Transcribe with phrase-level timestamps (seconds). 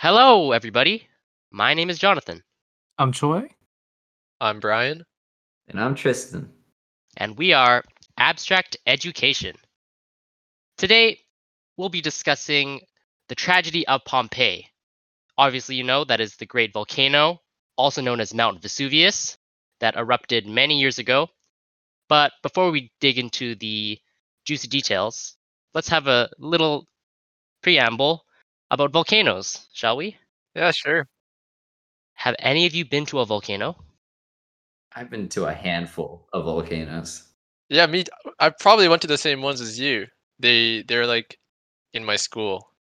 [0.00, 1.08] Hello, everybody.
[1.50, 2.44] My name is Jonathan,
[2.98, 3.48] I'm Choi.
[4.40, 5.04] I'm Brian.
[5.66, 6.52] And I'm Tristan.
[7.16, 7.82] and we are
[8.16, 9.56] Abstract Education.
[10.76, 11.18] Today,
[11.76, 12.80] we'll be discussing
[13.28, 14.68] the tragedy of Pompeii.
[15.36, 17.40] Obviously, you know that is the great volcano,
[17.76, 19.36] also known as Mount Vesuvius,
[19.80, 21.26] that erupted many years ago.
[22.08, 23.98] But before we dig into the
[24.44, 25.36] juicy details,
[25.74, 26.86] let's have a little
[27.64, 28.24] preamble
[28.70, 30.16] about volcanoes, shall we?
[30.54, 31.06] Yeah, sure.
[32.14, 33.76] Have any of you been to a volcano?
[34.94, 37.28] I've been to a handful of volcanoes.
[37.68, 38.04] Yeah, me.
[38.40, 40.06] I probably went to the same ones as you.
[40.38, 41.38] They they're like
[41.92, 42.72] in my school,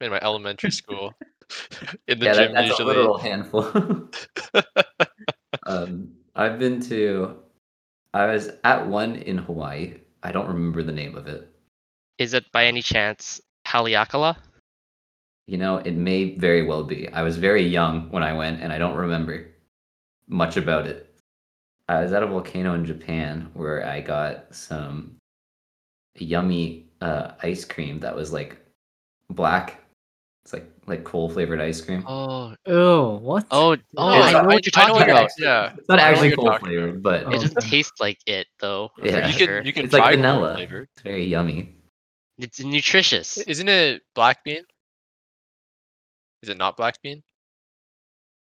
[0.00, 1.12] in my elementary school,
[2.06, 2.96] in the yeah, that, gym that's usually.
[2.96, 4.10] a literal handful.
[5.66, 7.36] um, I've been to.
[8.12, 9.94] I was at one in Hawaii.
[10.22, 11.50] I don't remember the name of it.
[12.18, 14.36] Is it by any chance Haleakala?
[15.46, 17.08] You know, it may very well be.
[17.10, 19.46] I was very young when I went, and I don't remember
[20.26, 21.10] much about it.
[21.88, 25.16] I was at a volcano in Japan where I got some
[26.16, 28.56] yummy uh, ice cream that was like
[29.30, 29.80] black.
[30.44, 32.04] It's like like coal flavored ice cream.
[32.06, 33.46] Oh, Oh, what?
[33.50, 34.18] oh, oh!
[34.18, 35.30] It's I know what you're talking what about.
[35.38, 37.30] Yeah, It's not I know what actually you're coal talking flavored, but It Oh.
[37.32, 38.90] doesn't like it though.
[39.02, 39.26] Yeah.
[39.28, 40.54] you can you can It's like vanilla.
[40.54, 40.88] flavored.
[40.94, 41.74] it's very yummy.
[42.38, 43.38] It's nutritious.
[43.38, 44.64] Isn't it black bean?
[46.44, 47.22] Is it not black bean?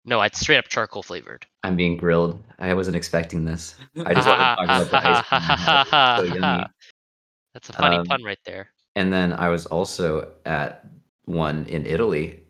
[0.05, 1.45] No, it's straight up charcoal flavored.
[1.65, 2.41] I'm being grilled.
[2.61, 3.75] I wasn't expecting this.
[4.07, 5.93] I just wanted to talk about the ice cream.
[5.93, 6.65] and so yummy.
[7.55, 8.69] That's a funny Um, pun right there.
[8.95, 10.87] And then I was also at
[11.25, 12.41] one in Italy,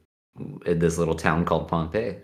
[0.66, 2.16] in this little town called Pompeii.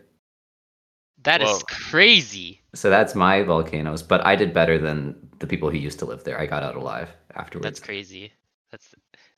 [1.22, 1.60] That is whoa.
[1.66, 2.60] crazy.
[2.74, 6.24] So that's my volcanoes, but I did better than the people who used to live
[6.24, 6.38] there.
[6.38, 7.64] I got out alive afterwards.
[7.64, 8.32] That's crazy.
[8.70, 8.94] That's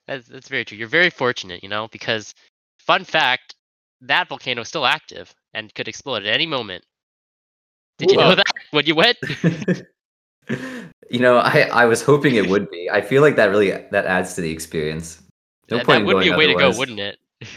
[0.08, 0.76] that's that's very true.
[0.76, 2.34] You're very fortunate, you know, because
[2.78, 3.55] fun fact,
[4.02, 6.84] that volcano is still active and could explode at any moment.
[7.98, 9.16] Did you know that when you went?
[11.10, 12.90] you know, I, I was hoping it would be.
[12.90, 15.22] I feel like that really that adds to the experience.
[15.70, 17.18] No that point that in would be a going way to go, wouldn't it?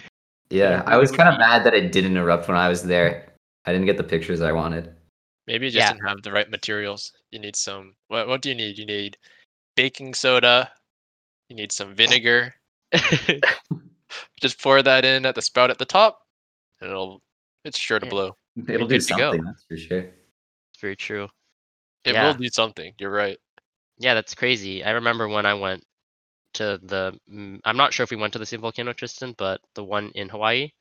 [0.52, 3.34] Yeah, I was kind of mad that it didn't erupt when I was there.
[3.66, 4.92] I didn't get the pictures I wanted.
[5.46, 5.94] Maybe it just Yeah.
[5.94, 7.14] didn't have the right materials.
[7.30, 7.94] You need some.
[8.08, 8.80] What what do you need?
[8.80, 9.16] You need
[9.76, 10.72] baking soda.
[11.50, 12.56] You need some vinegar.
[14.42, 16.29] Just pour that in at the spout at the top, and
[16.82, 17.22] it'll
[17.66, 18.10] it's sure to Yeah.
[18.10, 18.38] blow.
[18.68, 19.18] It'll do to go.
[19.18, 20.14] something, that's for sure.
[20.82, 21.28] very true.
[22.06, 22.28] It Yeah.
[22.28, 22.94] will do something.
[23.00, 23.38] You're right.
[23.98, 24.84] Yeah, that's crazy.
[24.84, 25.84] I remember when I went
[26.54, 27.20] to the.
[27.30, 30.12] mm, I'm not sure if we went to the same volcano, Tristan, but the one
[30.16, 30.72] in Hawaii.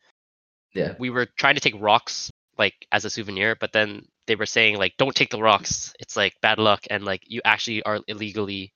[0.73, 0.95] Yeah.
[0.99, 4.77] We were trying to take rocks like as a souvenir, but then they were saying
[4.77, 5.93] like, "Don't take the rocks.
[5.99, 8.73] It's like bad luck, and like you actually are illegally,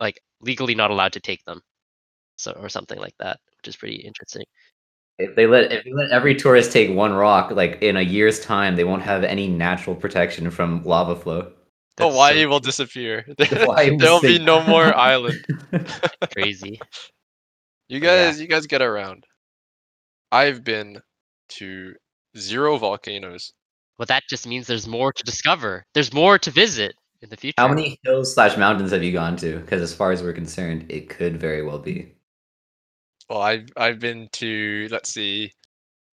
[0.00, 1.62] like legally not allowed to take them."
[2.36, 4.44] So or something like that, which is pretty interesting.
[5.18, 8.38] If they let if you let every tourist take one rock, like in a year's
[8.40, 11.52] time, they won't have any natural protection from lava flow.
[11.96, 13.24] That's oh, Hawaii so will disappear.
[13.40, 15.42] Hawaii There'll be no more island.
[16.32, 16.78] crazy.
[17.88, 18.26] You But yeah.
[18.26, 19.24] guys, you guys get around.
[20.30, 21.00] I've been
[21.50, 21.94] to
[22.36, 23.54] zero volcanoes.
[23.98, 25.86] Well, that just means there's more to discover.
[25.94, 27.54] There's more to visit in the future.
[27.56, 29.58] How many hills slash mountains have you gone to?
[29.60, 32.15] Because as far as we're concerned, it could very well be.
[33.28, 35.52] Well, I've I've been to let's see,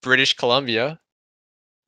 [0.02, 1.00] British Columbia,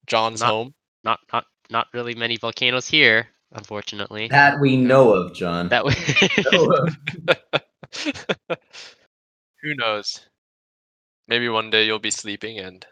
[0.08, 0.74] John's Not- home.
[1.04, 4.28] Not not not really many volcanoes here, unfortunately.
[4.30, 5.70] That we know of, John.
[5.70, 5.94] That way.
[6.52, 8.58] Know of.
[9.62, 10.28] Who knows?
[11.28, 12.86] Maybe one day you'll be sleeping and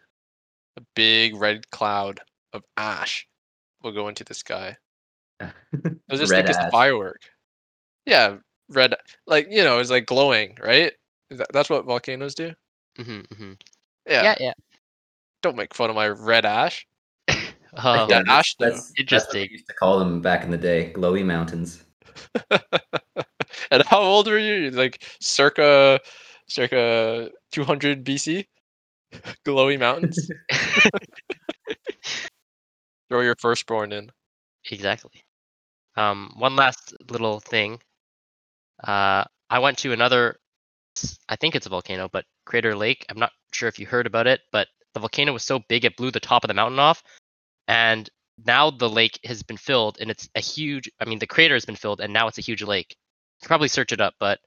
[0.78, 2.20] a big red cloud
[2.52, 3.28] of ash
[3.84, 4.78] will go into the sky.
[5.42, 5.52] I
[6.10, 7.22] was just Red think it's a firework.
[8.06, 8.38] Yeah,
[8.70, 8.96] red,
[9.28, 10.94] like you know, it's like glowing, right?
[11.34, 12.54] Is that, that's what volcanoes do.
[13.00, 13.62] Mhm, mhm.
[14.08, 14.24] Yeah.
[14.24, 14.54] Yeah, yeah.
[15.42, 16.86] Don't make fun of my red ash.
[17.76, 18.68] Oh, Yeah, ash though.
[18.70, 19.48] That's, that's what Interesting.
[19.50, 21.84] we used to call them back in the day, glowy mountains.
[23.72, 24.70] and how old were you?
[24.70, 26.00] Like circa,
[26.48, 28.46] circa 200 BC.
[29.44, 30.30] Glowy mountains.
[33.10, 34.12] Throw your firstborn in.
[34.70, 35.24] exactly.
[35.96, 37.80] Um, one last little thing.
[38.84, 40.38] Uh, I went to another.
[41.30, 43.06] I think it's a volcano, but Crater Lake.
[43.10, 45.98] I'm not sure if you heard about it, but the volcano was so big it
[45.98, 47.04] blew the top of the mountain off,
[47.68, 48.10] and
[48.46, 50.90] now the lake has been filled, and it's a huge.
[51.00, 52.96] I mean, the crater has been filled, and now it's a huge lake.
[53.40, 54.40] You can probably search it up, but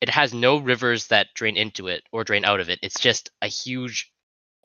[0.00, 2.78] it has no rivers that drain into it or drain out of it.
[2.82, 4.12] It's just a huge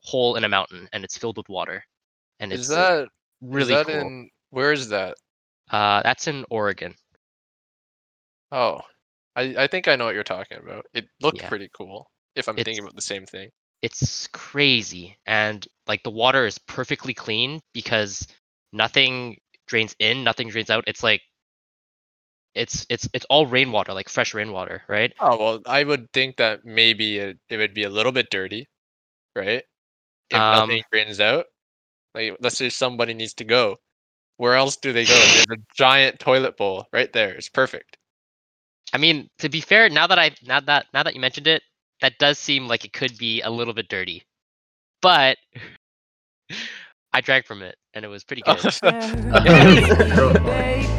[0.04, 1.84] hole in a mountain, and it's filled with water.
[2.40, 3.08] And it's Is that
[3.42, 4.02] really is that cool.
[4.02, 5.16] in where is that?
[5.70, 6.94] Uh, that's in Oregon.
[8.52, 8.82] Oh,
[9.36, 10.86] I I think I know what you're talking about.
[10.94, 11.50] It looked Yeah.
[11.50, 12.10] pretty cool.
[12.36, 13.50] If I'm It's- thinking about the same thing.
[13.82, 18.26] it's crazy and like the water is perfectly clean because
[18.72, 19.38] nothing
[19.68, 20.86] drains in, nothing drains out.
[20.88, 21.22] It's like
[22.56, 25.14] it's it's it's all rainwater, like fresh rainwater, right?
[25.20, 28.68] Oh well, I would think that maybe it, it would be a little bit dirty,
[29.36, 29.64] right?
[30.30, 31.48] If Um, nothing drains out,
[32.14, 33.80] like let's say somebody needs to go,
[34.38, 35.14] where else do they go?
[35.16, 37.34] There's a giant toilet bowl right there.
[37.36, 37.98] It's perfect.
[38.94, 41.64] I mean, to be fair, now that I now that now that you mentioned it,
[42.02, 44.24] that does seem like it could be a little bit dirty.
[45.02, 45.38] But
[47.14, 48.56] I drank from it and it was pretty oh.
[48.56, 48.74] good.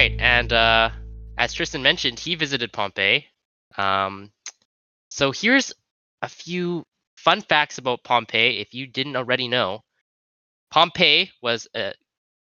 [0.00, 0.90] right, and uh,
[1.36, 3.26] as Tristan mentioned, he visited Pompeii.
[3.76, 4.32] Um,
[5.10, 5.74] so here's
[6.22, 6.86] a few
[7.16, 9.84] fun facts about Pompeii if you didn't already know.
[10.70, 11.92] Pompeii was an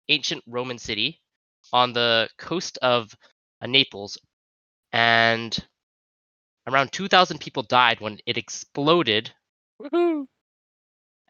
[0.08, 1.23] ancient Roman city
[1.73, 3.14] on the coast of
[3.62, 4.19] uh, Naples,
[4.93, 5.56] and
[6.67, 9.32] around 2,000 people died when it exploded,
[9.81, 10.26] Woohoo!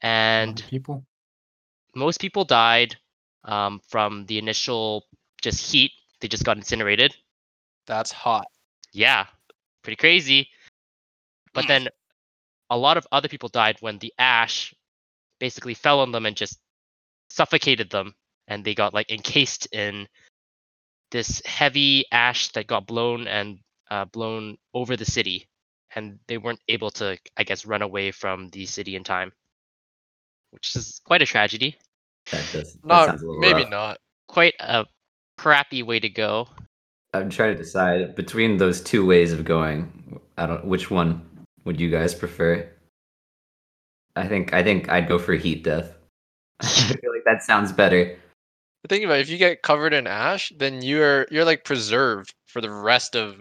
[0.03, 1.05] and people.
[1.95, 2.97] most people died
[3.45, 5.05] um, from the initial
[5.41, 5.93] just heat.
[6.27, 7.15] They just got incinerated.
[7.87, 8.49] That's hot.
[8.93, 9.27] Yeah,
[9.85, 10.49] pretty crazy.
[11.55, 11.87] But then
[12.69, 14.75] a lot of other people died when the ash
[15.39, 16.59] basically fell on them and just
[17.31, 18.13] suffocated them
[18.49, 20.09] and they got like encased in
[21.13, 23.61] this heavy ash that got blown and
[23.93, 25.47] uh, blown over the city
[25.95, 29.33] and they weren't able to i guess run away from the city in time
[30.51, 31.77] which is quite a tragedy
[32.33, 33.71] That does, that Not sounds a little maybe rough.
[33.71, 33.99] not.
[34.27, 34.85] quite a
[35.39, 36.49] crappy way to go
[37.15, 40.21] I'm trying to decide between those two ways of going.
[40.37, 40.65] I don't.
[40.67, 41.23] Which one
[41.65, 42.69] would you guys prefer?
[44.17, 44.53] I think.
[44.53, 45.97] I think I'd go for heat death.
[46.61, 48.19] I feel like that sounds better.
[48.83, 52.35] But think about it, if you get covered in ash, then you're you're like preserved
[52.47, 53.37] for the rest of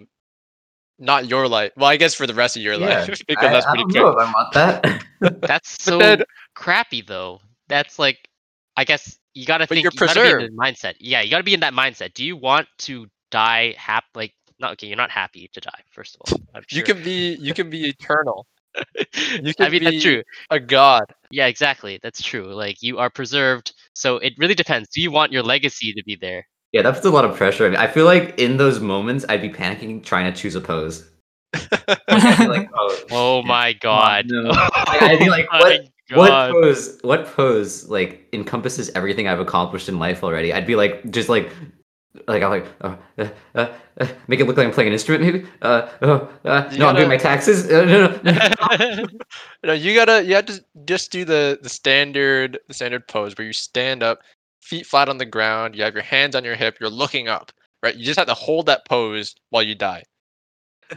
[0.97, 1.71] not your life.
[1.75, 4.03] Well, I guess for the rest of your life because I, that's pretty don't quick.
[4.03, 5.41] know if I want that.
[5.41, 6.23] That's so then-
[6.55, 7.41] crappy though.
[7.67, 8.29] That's like
[8.77, 10.95] I guess you gotta But think you're you gotta be in the mindset.
[10.99, 12.13] Yeah, you gotta be in that mindset.
[12.15, 16.15] Do you want to die happy like not okay, you're not happy to die, first
[16.15, 16.39] of all.
[16.55, 18.47] I'm You can be you can be eternal,
[19.05, 20.23] you I can mean that's be- true.
[20.49, 21.03] a god.
[21.29, 21.99] Yeah, exactly.
[22.01, 22.53] That's true.
[22.53, 23.73] Like you are preserved.
[23.93, 24.89] So it really depends.
[24.89, 26.47] Do you want your legacy to be there?
[26.71, 27.65] yeah, that puts a lot of pressure.
[27.65, 27.77] on me.
[27.77, 31.09] I feel like in those moments, I'd be panicking trying to choose a pose.
[31.53, 34.25] I'd like, oh, Oh my god.
[34.27, 34.51] no.
[34.75, 35.81] I'd be like, what?
[36.13, 36.99] What pose?
[37.01, 40.53] What pose like encompasses everything I've accomplished in life already?
[40.53, 41.51] I'd be like, just like,
[42.27, 45.23] like I'm like, uh, uh, uh, uh, make it look like I'm playing an instrument,
[45.23, 45.47] maybe.
[45.61, 47.69] Uh, uh, uh, no, I'm doing my taxes.
[47.71, 49.05] Uh, no, no, no.
[49.63, 53.47] No, you gotta you have to just do the the standard the standard pose where
[53.47, 54.19] you stand up,
[54.61, 57.51] feet flat on the ground, you have your hands on your hip, you're looking up,
[57.81, 57.95] right?
[57.95, 60.03] You just have to hold that pose while you die.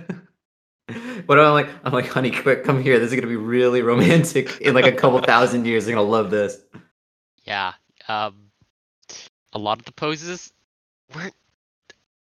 [1.26, 2.98] But I'm like, I'm like, honey, quick, come here.
[2.98, 5.84] This is gonna be really romantic in like a couple thousand years.
[5.84, 6.58] They're gonna love this.
[7.44, 7.74] Yeah.
[8.08, 8.50] Um,
[9.52, 10.52] a lot of the poses
[11.14, 11.34] weren't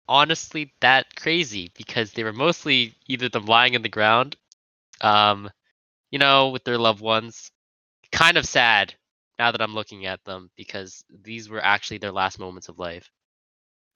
[0.08, 4.36] honestly that crazy because they were mostly either them lying in the ground,
[5.02, 5.50] um,
[6.12, 7.52] you know, with their loved ones.
[8.12, 8.94] Kind of sad
[9.38, 13.10] now that I'm looking at them because these were actually their last moments of life.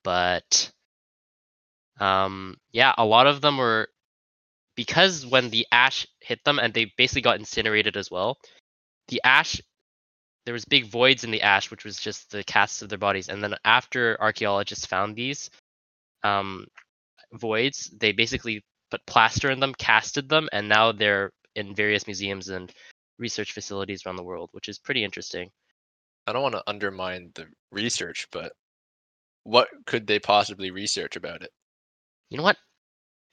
[0.03, 0.72] But
[2.00, 3.89] um, yeah, a lot of them were
[4.75, 8.38] because when the ash hit them and they basically got incinerated as well.
[9.10, 9.62] The ash
[10.46, 13.30] there was big voids in the ash, which was just the casts of their bodies.
[13.30, 15.50] And then after archaeologists found these
[16.24, 16.65] um,
[17.34, 18.62] voids, they basically
[18.92, 22.72] put plaster in them, casted them, and now they're in various museums and
[23.20, 25.50] research facilities around the world, which is pretty interesting.
[26.27, 28.51] I don't want to undermine the research, but
[29.44, 31.51] what could they possibly research about it?
[32.30, 32.58] You know what?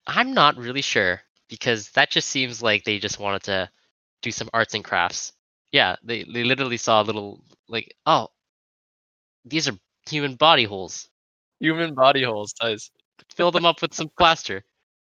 [0.06, 3.68] I'm not really sure because that just seems like they just wanted to
[4.22, 5.32] do some arts and crafts.
[5.72, 8.28] Yeah, they they literally saw a little like, oh,
[9.44, 9.76] these are
[10.08, 11.08] human body holes.
[11.58, 12.90] Human body holes, nice.
[13.34, 14.64] Fill them up with some plaster.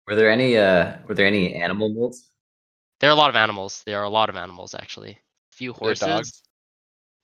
[0.07, 0.57] Were there any?
[0.57, 2.29] Uh, were there any animal molds?
[2.99, 3.81] There are a lot of animals.
[3.85, 5.11] There are a lot of animals actually.
[5.11, 6.43] A few horses, dogs?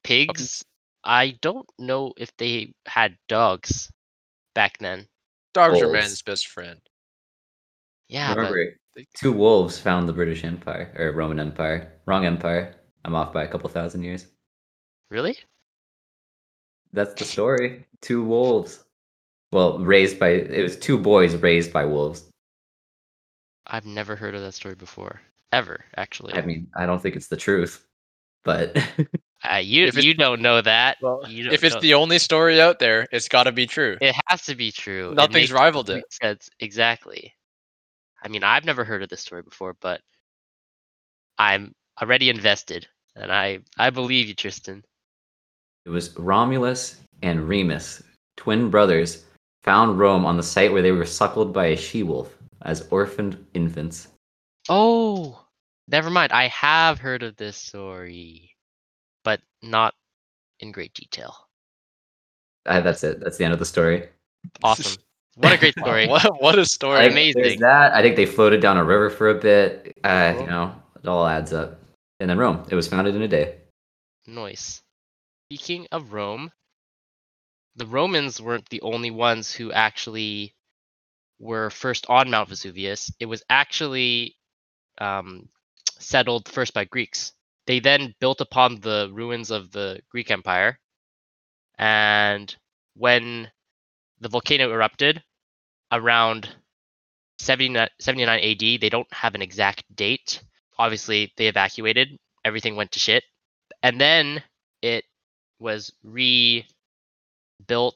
[0.03, 0.65] pigs, Puppies?
[1.03, 3.91] I don't know if they had dogs
[4.55, 5.07] back then.
[5.53, 6.79] Dogs are man's best friend.
[8.07, 8.75] Yeah, but Remember,
[9.15, 11.94] two wolves found the British Empire or Roman Empire.
[12.06, 12.75] Wrong empire.
[13.06, 14.27] I'm off by a couple thousand years.
[15.10, 15.38] really?
[16.91, 17.86] That's the story.
[18.01, 18.84] Two wolves.
[19.51, 22.29] Well, raised by it was two boys raised by wolves.
[23.68, 25.22] I've never heard of that story before.
[25.51, 26.34] Ever, actually.
[26.34, 27.86] I mean, I don't think it's the truth,
[28.44, 28.77] but
[29.51, 30.98] uh, you if you don't know that.
[31.01, 33.65] Well, you don't if it's know- the only story out there, it's got to be
[33.68, 33.98] true.
[34.01, 35.12] it has to be true.
[35.12, 35.94] It Nothing's makes rivaled it.
[35.94, 36.50] complete sense.
[36.60, 37.34] Exactly.
[38.21, 40.01] I mean, I've never heard of this story before, but
[41.38, 44.83] I'm already invested, and I I believe you, Tristan.
[45.85, 48.03] it was Romulus and Remus,
[48.38, 49.25] twin brothers,
[49.63, 54.07] found Rome on the site where they were suckled by a she-wolf as orphaned infants.
[54.67, 55.43] Oh,
[55.88, 56.31] never mind.
[56.31, 58.55] I have heard of this story,
[59.23, 59.93] but not
[60.59, 61.35] in great detail.
[62.65, 63.19] Uh, that's it.
[63.19, 64.09] That's the end of the story.
[64.63, 65.01] Awesome.
[65.36, 66.07] What a great story.
[66.07, 67.00] what, what a story.
[67.00, 67.59] Like, amazing.
[67.59, 67.93] That.
[67.93, 69.98] I think they floated down a river for a bit.
[70.03, 70.41] Uh, Cool.
[70.41, 71.79] you know, it all adds up.
[72.19, 72.65] And then Rome.
[72.69, 73.55] It was founded in a day.
[74.27, 74.81] Nice.
[75.51, 76.51] Speaking of Rome,
[77.75, 80.53] the Romans weren't the only ones who actually
[81.39, 83.09] were first on Mount Vesuvius.
[83.19, 84.36] It was actually
[85.00, 85.48] um,
[85.98, 87.31] settled first by Greeks.
[87.65, 90.77] They then built upon the ruins of the Greek Empire.
[91.77, 92.53] And
[92.95, 93.50] when
[94.19, 95.23] the volcano erupted
[95.91, 96.49] around
[97.39, 100.43] 79, 79 AD, they don't have an exact date.
[100.77, 103.23] Obviously, they evacuated, everything went to shit.
[103.81, 104.43] And then
[104.81, 105.05] it
[105.59, 106.65] was rebuilt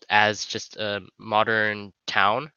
[0.09, 2.51] as just a modern town.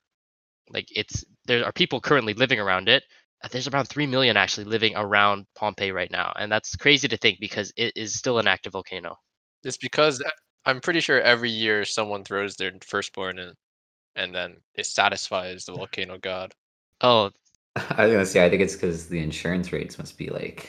[0.71, 3.05] Like it's there are people currently living around it.
[3.43, 6.33] Uh, there's around 3 million actually living around pompeii right now.
[6.39, 9.17] And that's crazy to think because it is still an active volcano.
[9.63, 10.23] It's because
[10.67, 13.53] I'm pretty sure every year someone throws their firstborn in,
[14.17, 16.53] and then it satisfies the volcano god.
[17.01, 17.31] oh
[17.77, 18.45] I was gonna say.
[18.45, 20.69] I think it's because the insurance rates must be like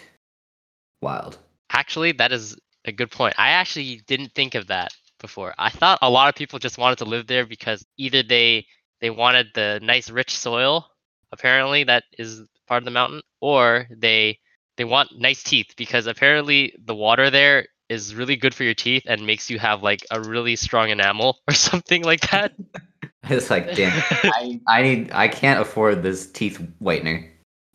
[1.01, 1.37] wild.
[1.71, 5.99] actually that is a good point i actually didn't think of that before i thought
[6.01, 8.65] a lot of people just wanted to live there because either they
[9.01, 10.87] they wanted the nice rich soil
[11.31, 14.37] apparently that is part of the mountain or they
[14.77, 19.03] they want nice teeth because apparently the water there is really good for your teeth
[19.07, 22.53] and makes you have like a really strong enamel or something like that
[23.29, 27.29] It's like, damn, I, I need, I can't afford this teeth whitener.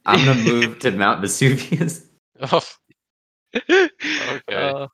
[0.07, 2.07] I'm gonna move to Mount Vesuvius.
[2.41, 2.63] Oh,
[4.49, 4.87] Uh,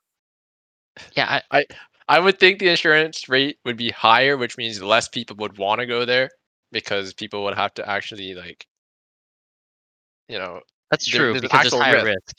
[1.15, 1.65] yeah I, I
[2.09, 5.79] I would think the insurance rate would be higher, which means less people would want
[5.79, 6.29] to go there
[6.71, 8.65] because people would have to actually like,
[10.27, 10.59] you know,
[10.91, 12.05] That's true there's because there's actual higher risk.
[12.05, 12.35] risk.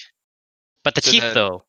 [0.85, 1.65] But the So teeth, then- though,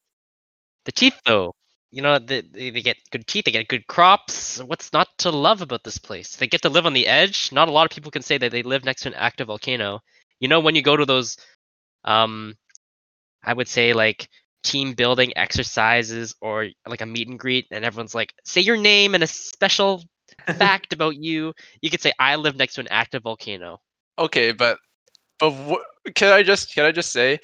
[0.85, 1.53] the teeth, though,
[1.91, 4.59] you know, they, they get good teeth, they get good crops.
[4.63, 6.35] What's not to love about this place?
[6.35, 7.51] They get to live on the edge.
[7.51, 10.01] Not a lot of people can say that they live next to an active volcano.
[10.39, 11.37] You know, when you go to those,
[12.05, 12.55] um,
[13.43, 14.29] I would say like
[14.63, 19.15] team building exercises or like a meet and greet, and everyone's like, say your name
[19.15, 20.03] and a special
[20.59, 21.53] fact about you.
[21.81, 23.79] You could say, I live next to an active volcano.
[24.19, 24.79] okay, but
[25.39, 27.39] but wh- can I just can I just say,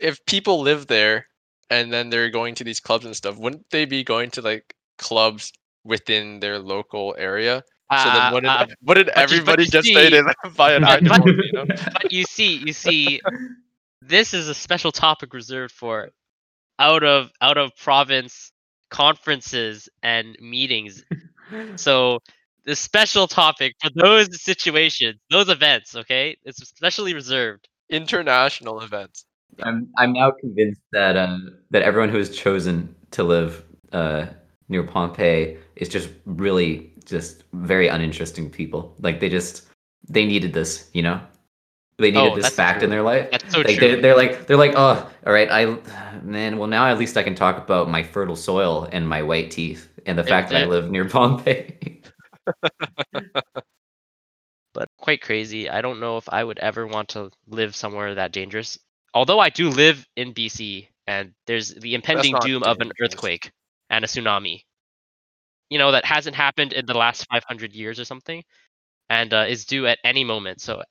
[0.00, 1.27] if people live there
[1.70, 4.74] and then they're going to these clubs and stuff, wouldn't they be going to like
[4.98, 5.52] clubs
[5.84, 7.62] within their local area?
[7.90, 10.22] So Uh, then wouldn't, uh, wouldn't but you- but everybody you just say see- they
[10.22, 13.20] live by an but- active but- but you see, you see,
[14.02, 16.10] this is a special topic reserved for
[16.78, 18.52] out of out of province
[18.90, 21.04] conferences and meetings.
[21.76, 22.18] So
[22.66, 27.66] the special topic for those situations, those events, okay, it's specially reserved.
[27.88, 29.24] International events.
[29.62, 31.38] I'm, I'm now convinced that uh,
[31.70, 34.26] that everyone who has chosen to live uh,
[34.68, 38.94] near Pompeii is just really just very uninteresting people.
[39.00, 39.66] Like they just
[40.08, 41.20] they needed this, you know.
[41.98, 43.28] They needed Oh, this fact in their life.
[43.30, 43.80] That's so like true.
[43.80, 45.76] they're, they're like they're like oh all right I
[46.22, 49.50] man well now at least I can talk about my fertile soil and my white
[49.50, 52.02] teeth and the Yeah, fact that I live near Pompeii.
[54.74, 55.68] but quite crazy.
[55.68, 58.78] I don't know if I would ever want to live somewhere that dangerous.
[59.14, 63.50] Although I do live in BC, and there's the impending doom of an earthquake
[63.90, 64.62] and a tsunami.
[65.70, 68.42] You know that hasn't happened in the last 500 years or something,
[69.10, 70.60] and uh, is due at any moment.
[70.60, 70.82] So,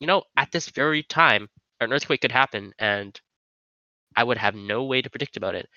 [0.00, 1.48] you know, at this very time,
[1.80, 3.18] an earthquake could happen, and
[4.16, 5.68] I would have no way to predict about it.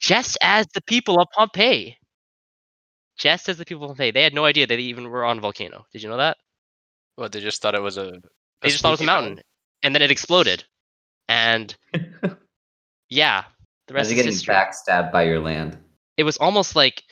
[0.00, 1.96] Just as the people of Pompeii.
[3.18, 5.38] Just as the people of Pompeii, they had no idea that they even were on
[5.38, 5.86] a volcano.
[5.92, 6.36] Did you know that?
[7.16, 8.20] Well, they just thought it was a.
[8.60, 9.40] They just thought it was a spooky mountain,
[9.82, 10.64] and then it exploded,
[11.28, 11.74] and
[13.08, 13.44] yeah,
[13.88, 14.54] the rest Imagine is getting history.
[14.54, 15.78] backstabbed by your land.
[16.16, 17.02] it was almost like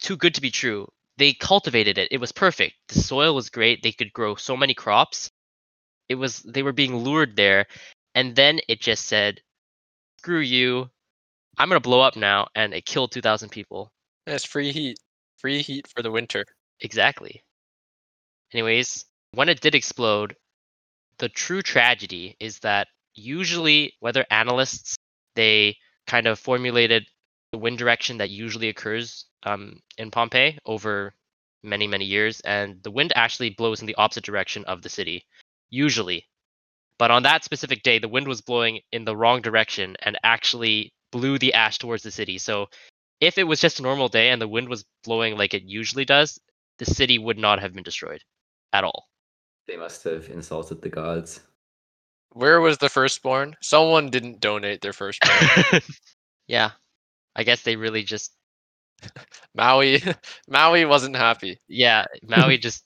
[0.00, 0.88] too good to be true.
[1.18, 2.08] They cultivated it.
[2.12, 2.74] It was perfect.
[2.88, 3.82] The soil was great.
[3.82, 5.30] They could grow so many crops.
[6.08, 7.66] It was they were being lured there,
[8.14, 9.40] and then it just said,
[10.20, 10.90] "Screw you!
[11.58, 13.90] I'm gonna blow up now," and it killed 2,000 people.
[14.26, 14.98] That's free heat.
[15.38, 16.44] Free heat for the winter.
[16.80, 17.42] Exactly.
[18.52, 20.36] Anyways, when it did explode,
[21.18, 22.88] the true tragedy is that
[23.18, 24.96] usually weather analysts
[25.34, 27.06] they kind of formulated
[27.52, 31.14] the wind direction that usually occurs um, in Pompeii over
[31.62, 35.24] many many years, and the wind actually blows in the opposite direction of the city,
[35.70, 36.26] usually.
[36.98, 40.92] But on that specific day, the wind was blowing in the wrong direction and actually
[41.12, 42.38] blew the ash towards the city.
[42.38, 42.66] So
[43.20, 46.04] if it was just a normal day and the wind was blowing like it usually
[46.04, 46.38] does,
[46.78, 48.22] the city would not have been destroyed
[48.72, 49.08] at all.
[49.68, 51.40] They must have insulted the gods.
[52.32, 53.56] Where was the firstborn?
[53.62, 55.82] Someone didn't donate their firstborn.
[56.46, 56.70] yeah.
[57.34, 58.32] I guess they really just
[59.54, 60.02] Maui
[60.48, 61.58] Maui wasn't happy.
[61.68, 62.84] yeah, Maui just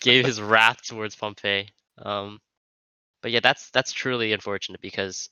[0.00, 1.68] gave his wrath towards Pompeii.
[2.04, 2.38] Um
[3.22, 5.28] but yeah, that's that's truly unfortunate because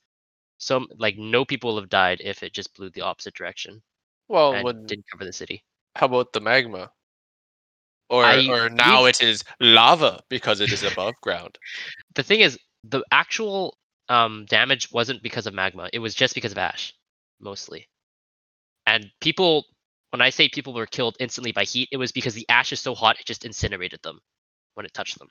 [0.58, 3.80] some like no people have died if it just blew the opposite direction
[4.28, 5.62] Well, and when, didn't cover the city.
[5.94, 6.90] how about the magma?
[8.08, 11.58] Or I- or now we- it is lava because it is above ground.
[12.14, 13.76] The thing is, the actual
[14.08, 15.88] um, damage wasn't because of magma.
[15.92, 16.94] It was just because of ash,
[17.40, 17.88] mostly.
[18.86, 19.64] And people,
[20.10, 22.80] when I say people were killed instantly by heat, it was because the ash is
[22.80, 24.20] so hot it just incinerated them
[24.74, 25.28] when it touched them.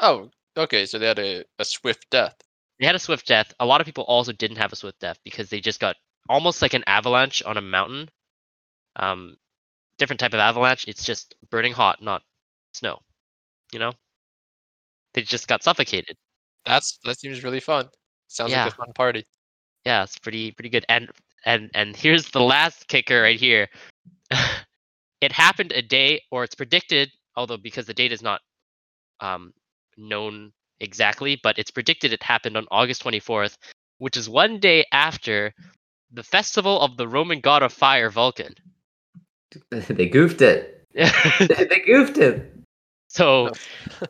[0.00, 2.36] Oh, okay, so they had a, a swift death.
[2.78, 3.52] They had a swift death.
[3.60, 5.96] A lot of people also didn't have a swift death because they just got
[6.28, 8.08] almost like an avalanche on a mountain.
[8.96, 9.36] Um,
[9.98, 10.86] different type of avalanche.
[10.88, 12.22] It's just burning hot, not
[12.72, 13.00] snow.
[13.72, 13.92] You know,
[15.14, 16.16] they just got suffocated.
[16.66, 17.88] That's that seems really fun.
[18.28, 18.64] Sounds Yeah.
[18.64, 19.24] like a fun party.
[19.84, 20.84] yeah, it's pretty pretty good.
[20.88, 21.08] And
[21.44, 23.68] and and here's the last kicker right here.
[25.20, 28.40] it happened a day, or it's predicted, although because the date is not
[29.20, 29.52] um,
[29.96, 33.56] known exactly, but it's predicted it happened on August 24th,
[33.98, 35.54] which is one day after
[36.12, 38.54] the festival of the Roman god of fire, Vulcan.
[39.70, 40.84] they goofed it.
[40.94, 42.52] they goofed it.
[43.08, 43.50] so,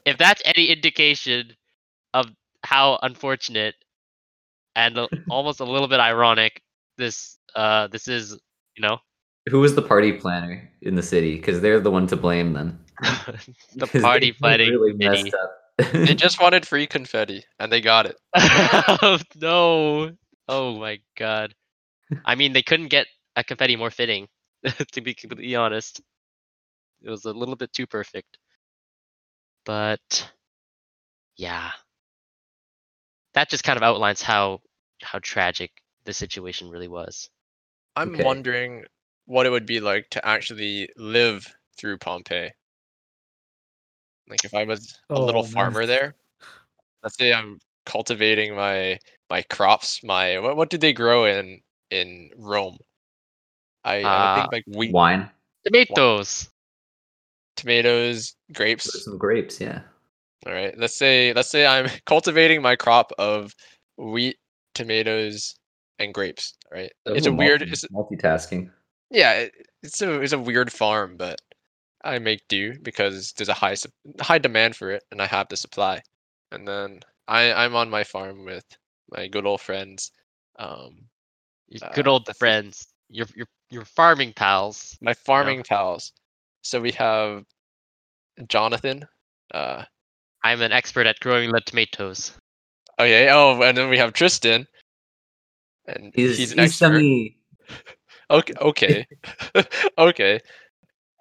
[0.06, 1.56] if that's any indication of
[2.66, 3.74] how unfortunate
[4.74, 4.98] and
[5.30, 6.60] almost a little bit ironic
[6.98, 8.32] this uh this is,
[8.76, 8.98] you know,
[9.50, 11.36] Who was the party planner in the city?
[11.36, 12.78] Because they're the one to blame then.
[13.74, 15.92] the party they planning really messed up.
[15.92, 18.16] They just wanted free confetti and they got it.
[18.34, 20.10] oh, no.
[20.48, 21.54] Oh my god.
[22.24, 24.28] I mean, they couldn't get a confetti more fitting,
[24.92, 26.00] to be completely honest.
[27.02, 28.38] It was a little bit too perfect.
[29.64, 30.30] But
[31.36, 31.72] yeah.
[33.36, 34.62] That just kind of outlines how
[35.02, 35.70] how tragic
[36.04, 37.30] the situation really was.
[37.96, 38.24] I'm Okay.
[38.24, 38.84] wondering
[39.26, 42.52] what it would be like to actually live through Pompeii.
[44.28, 45.52] Like if I was a little Oh, man.
[45.54, 46.14] farmer there,
[47.02, 48.98] let's say I'm cultivating my
[49.30, 52.78] my crops, my what what did they grow in in Rome?
[53.84, 55.30] I, I Uh, think like wheat, Wine.
[55.64, 56.48] Tomatoes.
[57.56, 58.88] tomatoes, grapes.
[59.04, 59.82] some grapes, yeah.
[60.46, 60.76] All right.
[60.78, 63.54] Let's say let's say I'm cultivating my crop of
[63.96, 64.36] wheat,
[64.74, 65.56] tomatoes,
[65.98, 66.54] and grapes.
[66.70, 66.92] all Right.
[67.06, 67.60] It's a Ooh, weird.
[67.62, 68.70] multi- It's, multitasking.
[69.10, 69.32] yeah.
[69.34, 71.40] It, it's a it's a weird farm, but
[72.04, 73.76] I make do because there's a high
[74.20, 76.02] high demand for it, and I have the supply.
[76.52, 78.64] And then I I'm on my farm with
[79.10, 80.12] my good old friends,
[80.58, 81.08] um,
[81.68, 82.86] Your Uh, good old that's friends.
[83.08, 84.96] Your your your farming pals.
[85.00, 86.12] my farming pals.
[86.62, 87.44] So we have
[88.48, 89.06] Jonathan.
[89.52, 89.84] Uh,
[90.46, 92.32] I'm an expert at growing the tomatoes.
[93.00, 93.28] okay.
[93.30, 94.66] Oh, and then we have Tristan.
[95.86, 96.98] And He's, he's he's, an expert.
[96.98, 97.36] semi.
[98.28, 99.06] Okay, okay,
[99.98, 100.40] okay.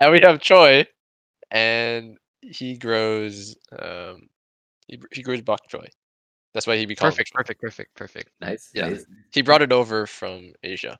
[0.01, 0.87] And we have Choi,
[1.51, 3.55] and he grows.
[3.77, 4.27] Um,
[4.87, 5.87] he he grows bok choy.
[6.55, 8.31] That's why he becomes Perfect, perfect, perfect, perfect.
[8.41, 8.71] Nice.
[8.73, 8.89] Yeah.
[8.89, 9.05] nice.
[9.31, 10.97] He brought it over from Asia.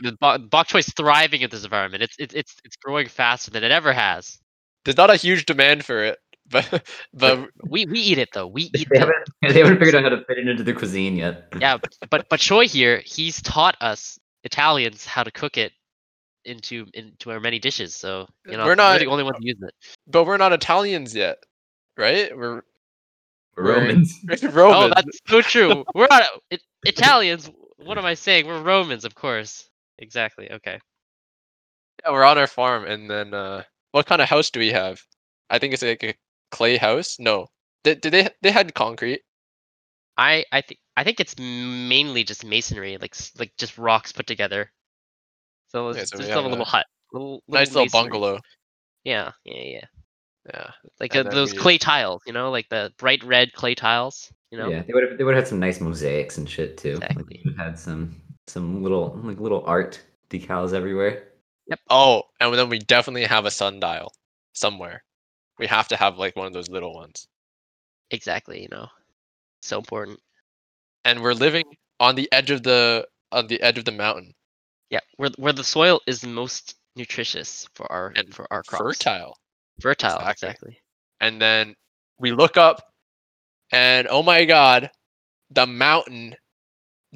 [0.00, 2.02] The bok, bok choy is thriving in this environment.
[2.02, 4.38] It's it's it's it's growing faster than it ever has.
[4.84, 6.18] There's not a huge demand for it,
[6.52, 8.46] but but We we eat it though.
[8.46, 11.16] We eat They haven't, they haven't figured out how to fit it into the cuisine
[11.16, 11.48] yet.
[11.58, 15.72] yeah, but, but but Choi here, he's taught us Italians how to cook it
[16.44, 17.94] into into our many dishes.
[17.94, 19.74] So you know, We're not- the only ones using it.
[20.06, 21.38] but we're not Italians yet,
[21.96, 22.36] right?
[22.36, 22.62] We're
[23.56, 24.18] Romans.
[24.42, 24.92] we're Romans.
[24.96, 25.84] Oh, that's so true.
[25.94, 27.50] We're not it, Italians.
[27.76, 28.46] What am I saying?
[28.46, 29.68] We're Romans, of course.
[29.98, 30.50] Exactly.
[30.50, 30.78] Okay.
[32.04, 33.62] Yeah, we're on our farm, and then uh,
[33.92, 35.00] what kind of house do we have?
[35.50, 36.14] I think it's like a
[36.52, 37.18] clay house.
[37.18, 37.48] No,
[37.82, 39.22] did, did they they had concrete?
[40.16, 44.70] I I think I think it's mainly just masonry, like like just rocks put together.
[45.68, 48.38] So it's Yeah, so just have have a little a hut, little, nice little bungalow.
[49.04, 49.84] Yeah, yeah, yeah.
[50.46, 50.70] Yeah.
[51.00, 54.30] Like And uh, those we- clay tiles, you know, like the bright red clay tiles.
[54.50, 54.68] You know.
[54.68, 56.96] Yeah, they would have they would have had some nice mosaics and shit too.
[56.98, 57.24] Like, Exactly.
[57.42, 61.24] they would've had some some little like little art decals everywhere.
[61.68, 61.80] Yep.
[61.88, 64.12] Oh, and then we definitely have a sundial
[64.52, 65.04] somewhere.
[65.58, 67.28] We have to have like one of those little ones.
[68.10, 68.62] Exactly.
[68.62, 68.88] You know.
[69.62, 70.20] So important.
[71.04, 71.64] And we're living
[72.00, 74.34] on the edge of the on the edge of the mountain.
[74.90, 78.98] Yeah, where where the soil is most nutritious for our And for our crops.
[79.04, 79.38] Fertile.
[79.80, 80.28] Fertile.
[80.28, 80.48] Exactly.
[80.48, 80.78] Exactly.
[81.20, 81.74] And then
[82.18, 82.92] we look up
[83.72, 84.90] and oh my god,
[85.50, 86.36] the mountain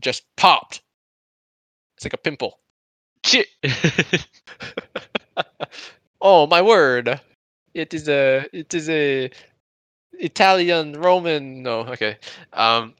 [0.00, 0.82] just popped.
[1.96, 2.58] It's like a pimple.
[3.24, 3.48] Shit.
[6.20, 7.20] oh my word.
[7.76, 9.30] It is a it is a
[10.14, 12.16] Italian Roman no, okay.
[12.54, 12.94] Um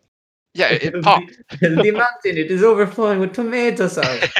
[0.53, 1.33] yeah, it, it popped.
[1.61, 4.29] the mountain it is overflowing with tomato sauce.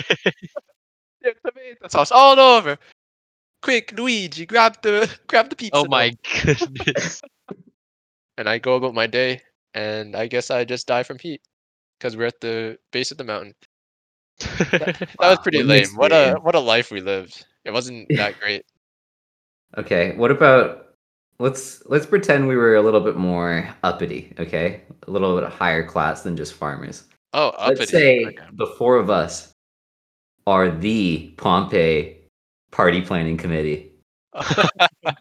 [1.25, 2.79] Yeah, tomato sauce all over.
[3.63, 5.77] Quick, Luigi, grab the grab the pizza.
[5.77, 7.21] oh my dough." goodness.
[8.39, 9.41] And I go about my day,
[9.73, 11.41] and I guess I just die from heat
[11.99, 13.55] because we're at the base of the mountain.
[14.39, 15.89] That was pretty what lame.
[15.97, 17.47] What a what a life we lived.
[17.65, 18.67] It wasn't that great.
[19.77, 20.95] Okay, what about
[21.39, 24.83] let's let's pretend we were a little bit more uppity, okay?
[25.07, 27.05] A little bit higher class than just farmers.
[27.33, 27.79] Oh, uppity.
[27.81, 28.45] Let's say Okay.
[28.55, 29.53] the four of us
[30.47, 32.17] are the Pompeii
[32.71, 33.93] party planning committee.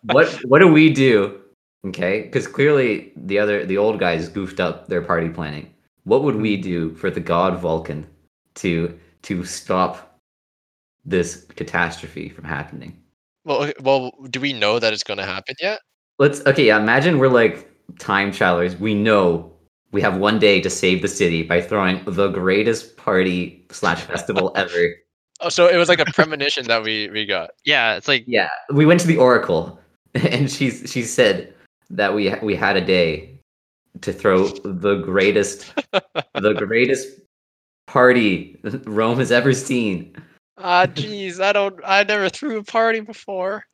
[0.03, 1.41] What what do we do?
[1.87, 5.73] Okay, because clearly the other the old guys goofed up their party planning.
[6.03, 8.07] What would we do for the god Vulcan
[8.55, 10.17] to to stop
[11.05, 12.97] this catastrophe from happening?
[13.45, 15.79] Well, well, do we know that it's going to happen yet?
[16.19, 16.67] Let's okay.
[16.67, 18.75] yeah, Imagine we're like time travelers.
[18.75, 19.51] We know
[19.91, 24.51] we have one day to save the city by throwing the greatest party slash festival
[24.55, 24.95] ever.
[25.41, 27.51] Oh, so it was like a premonition that we we got.
[27.63, 29.79] yeah, it's like Yeah, we went to the Oracle,
[30.15, 31.53] and she's she said
[31.89, 33.39] that we we had a day
[34.01, 35.73] to throw the greatest
[36.33, 37.19] the greatest
[37.87, 40.15] party Rome has ever seen.
[40.57, 41.79] Ah, jeez, I don't.
[41.85, 43.65] I never threw a party before.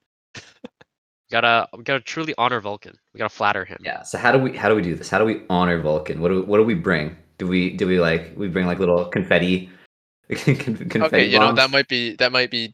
[1.32, 2.94] gotta we gotta truly honor Vulcan.
[3.14, 3.78] We gotta flatter him.
[3.82, 4.04] Yeah.
[4.04, 5.10] So how do we how do we do this?
[5.10, 6.22] How do we honor Vulcan?
[6.22, 7.16] What do we, what do we bring?
[7.38, 9.70] Do we do we like we bring like little confetti?
[10.30, 12.74] confetti Okay, you know that might be that might be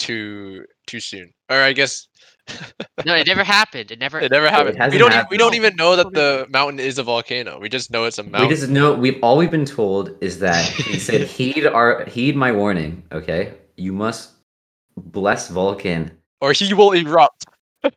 [0.00, 1.32] too too soon.
[1.48, 2.08] Or I guess
[3.06, 3.90] No, it never happened.
[3.90, 4.18] It never.
[4.20, 4.78] it never happened.
[4.92, 7.60] we don't even, we don't even know that the mountain is a volcano.
[7.60, 8.48] We just know it's a mountain.
[8.48, 12.34] We just know we've all we've been told is that he said heed our heed
[12.36, 13.02] my warning.
[13.12, 14.32] Okay, you must
[14.96, 16.10] bless Vulcan.
[16.40, 17.46] Or he will erupt.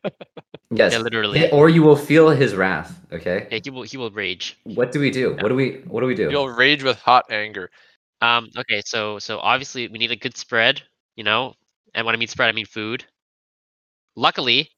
[0.70, 1.48] Yes, Yeah, literally.
[1.52, 2.98] or you will feel his wrath.
[3.12, 3.82] Okay, Yeah, he will.
[3.82, 4.58] He will rage.
[4.64, 5.36] what do we do?
[5.40, 6.30] What do we what do we do?
[6.30, 7.70] You'll rage with hot anger.
[8.20, 8.50] Um.
[8.56, 8.82] Okay.
[8.84, 10.82] So so obviously we need a good spread.
[11.16, 11.54] You know,
[11.94, 13.04] and when I mean spread, I mean food.
[14.16, 14.70] Luckily,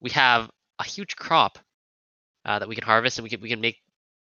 [0.00, 1.58] we have a huge crop
[2.44, 3.78] uh, that we can harvest, and we can we can make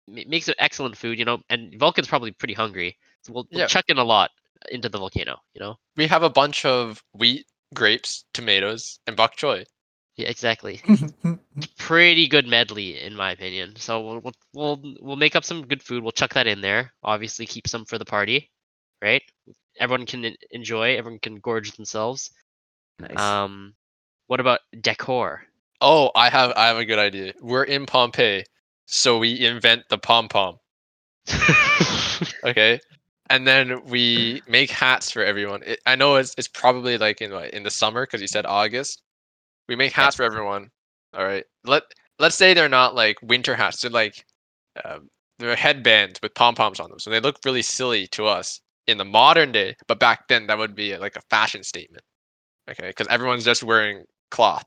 [0.08, 1.18] ma- make some excellent food.
[1.20, 3.68] You know, and Vulcan's probably pretty hungry, so we'll, we'll Yeah.
[3.68, 4.32] chuck in a lot
[4.72, 5.38] into the volcano.
[5.54, 5.76] You know.
[5.96, 9.66] We have a bunch of wheat, grapes, tomatoes, and bok choy.
[10.16, 10.30] Yeah.
[10.30, 10.82] Exactly.
[11.78, 13.76] pretty good medley in my opinion.
[13.78, 16.02] So we'll, we'll we'll we'll make up some good food.
[16.04, 16.94] We'll chuck that in there.
[17.04, 18.50] Obviously, keep some for the party,
[19.02, 19.22] right?
[19.80, 20.98] Everyone can enjoy.
[20.98, 22.32] Everyone can gorge themselves.
[23.00, 23.20] nice.
[23.20, 23.74] Um,
[24.28, 25.44] what about decor?
[25.82, 27.34] Oh, I have I have a good idea.
[27.42, 28.44] We're in Pompeii,
[28.86, 30.58] so we invent the pom pom.
[32.44, 32.80] Okay,
[33.30, 35.62] and then we make hats for everyone.
[35.64, 38.46] It, I know it's it's probably like in what, in the summer because you said
[38.46, 39.02] August.
[39.68, 40.72] We make hats for everyone.
[41.14, 41.46] All right.
[41.66, 41.84] Let
[42.20, 43.82] let's say they're not like winter hats.
[43.82, 44.26] They're like
[44.84, 45.10] um,
[45.40, 48.98] they're headbands with pom poms on them, so they look really silly to us in
[48.98, 49.76] the modern day.
[49.88, 52.04] But back then, that would be like a fashion statement.
[52.70, 54.66] Okay, because everyone's just wearing cloth.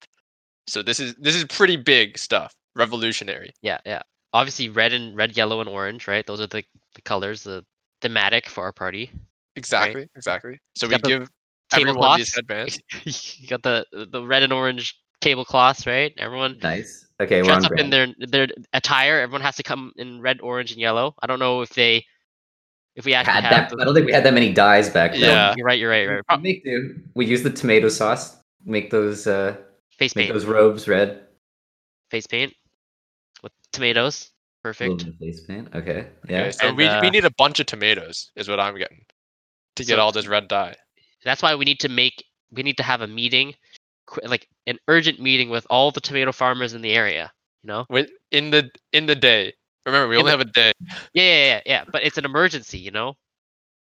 [0.66, 2.54] So this is this is pretty big stuff.
[2.76, 3.50] Revolutionary.
[3.62, 4.02] yeah, yeah.
[4.32, 6.24] Obviously, red and red, yellow, and orange, right?
[6.24, 6.62] Those are the,
[6.94, 7.64] the colors, the
[8.00, 9.10] thematic for our party.
[9.56, 10.06] Exactly.
[10.14, 10.56] Exactly.
[10.76, 11.28] So we give
[11.72, 12.80] everyone these Tablecloths.
[13.04, 13.40] headbands.
[13.40, 16.12] you got the the red and orange tablecloths, right?
[16.16, 17.06] Everyone nice.
[17.20, 19.20] Okay, dress on up in their their attire.
[19.20, 21.14] Everyone has to come in red, orange, and yellow.
[21.22, 22.04] I don't know if they
[22.96, 23.70] if we actually Had have.
[23.70, 25.20] that, I don't think we had that many dyes back then.
[25.22, 25.54] Yeah.
[25.56, 25.78] You're right.
[25.78, 26.02] You're right.
[26.02, 26.38] You're right.
[26.38, 27.00] We make do.
[27.14, 28.36] We use the tomato sauce.
[28.64, 29.56] Make those uh
[29.98, 30.34] Face make paint.
[30.34, 31.20] those robes red.
[32.10, 32.52] Face paint
[33.42, 34.30] with tomatoes.
[34.62, 34.90] Perfect.
[34.90, 35.68] little bit of face paint.
[35.74, 36.06] Okay.
[36.28, 36.40] Yeah.
[36.42, 39.06] Okay, so And, we, uh, we need a bunch of tomatoes, is what I'm getting,
[39.76, 40.76] to get So- all this red dye.
[41.24, 42.22] That's why we need to make.
[42.52, 43.54] We need to have a meeting,
[44.24, 47.32] like an urgent meeting with all the tomato farmers in the area.
[47.62, 47.86] You know.
[47.88, 49.54] With in the in the day.
[49.86, 50.72] Remember, we only have a day.
[51.12, 51.84] Yeah, yeah, yeah, yeah.
[51.90, 52.78] But it's an emergency.
[52.78, 53.14] You know.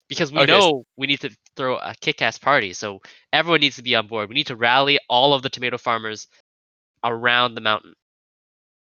[0.09, 2.73] because we Okay, know we need to throw a kick-ass party.
[2.75, 3.01] So
[3.33, 4.29] everyone needs to be on board.
[4.29, 6.29] We need to rally all of the tomato farmers
[7.05, 7.95] around the mountain,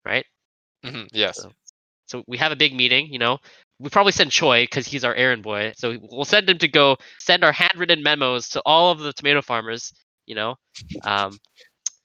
[0.05, 0.25] right?
[0.85, 1.43] Mhm, Yes.
[1.43, 1.53] So-
[2.07, 3.11] So we have a big meeting.
[3.13, 3.39] You know,
[3.79, 5.73] we probably send Choi because he's our errand boy.
[5.77, 9.41] So we'll send him to go send our handwritten memos to all of the tomato
[9.41, 9.93] farmers.
[10.25, 10.55] You know,
[11.03, 11.39] um,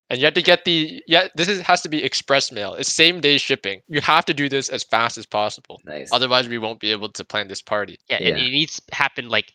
[0.08, 1.28] And you have to get the yeah.
[1.34, 2.74] This is has to be express mail.
[2.74, 3.80] It's same day shipping.
[3.88, 5.80] You have to do this as fast as possible.
[5.84, 6.10] Nice.
[6.12, 7.98] Otherwise, we won't be able to plan this party.
[8.08, 8.44] yeah, It, Yeah.
[8.44, 9.52] it needs to happen like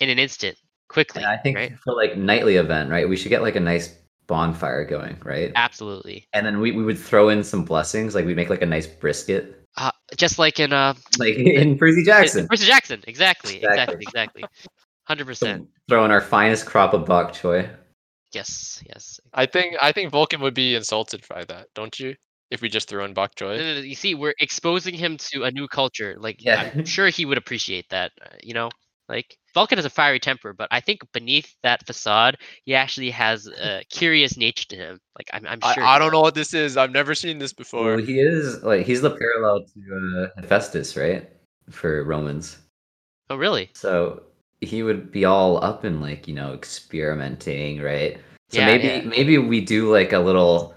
[0.00, 0.56] in an instant,
[0.88, 1.22] quickly.
[1.22, 1.72] And I think right?
[1.84, 3.08] for like nightly event, right?
[3.08, 3.94] We should get like a nice
[4.26, 5.52] bonfire going, right?
[5.54, 6.26] absolutely.
[6.32, 8.86] And then we, we would throw in some blessings, like we'd make like a nice
[8.88, 12.48] brisket, Uh, just like in uh, like in Percy Jackson.
[12.48, 13.04] Percy Jackson.
[13.06, 13.56] Exactly.
[13.62, 14.02] Exactly.
[14.02, 14.42] Exactly.
[14.42, 14.44] Exactly.
[15.04, 15.68] Hundred percent.
[15.88, 17.68] Throw in our finest crop of bok choy.
[18.32, 18.82] Yes.
[18.86, 19.20] Yes.
[19.34, 22.14] I think I think Vulcan would be insulted by that, don't you?
[22.50, 23.58] If we just throw in bok No, choy.
[23.58, 26.16] no, no, You see, we're exposing him to a new culture.
[26.18, 26.70] Like, Yeah.
[26.76, 28.12] I'm sure he would appreciate that.
[28.22, 28.70] uh, You know,
[29.08, 33.46] like Vulcan has a fiery temper, but I think beneath that facade, he actually has
[33.46, 35.00] a curious nature to him.
[35.18, 35.82] Like, I'm, I'm sure.
[35.82, 36.76] I he don't know what this is.
[36.76, 37.96] I've never seen this before.
[37.96, 41.28] Well, he is like he's the parallel to uh, Hephaestus, right?
[41.70, 42.58] For Romans.
[43.30, 43.70] Oh, really?
[43.74, 44.22] So
[44.62, 48.18] he would be all up in like you know experimenting, right?
[48.48, 49.02] So Yeah, maybe yeah.
[49.04, 50.74] maybe we do like a little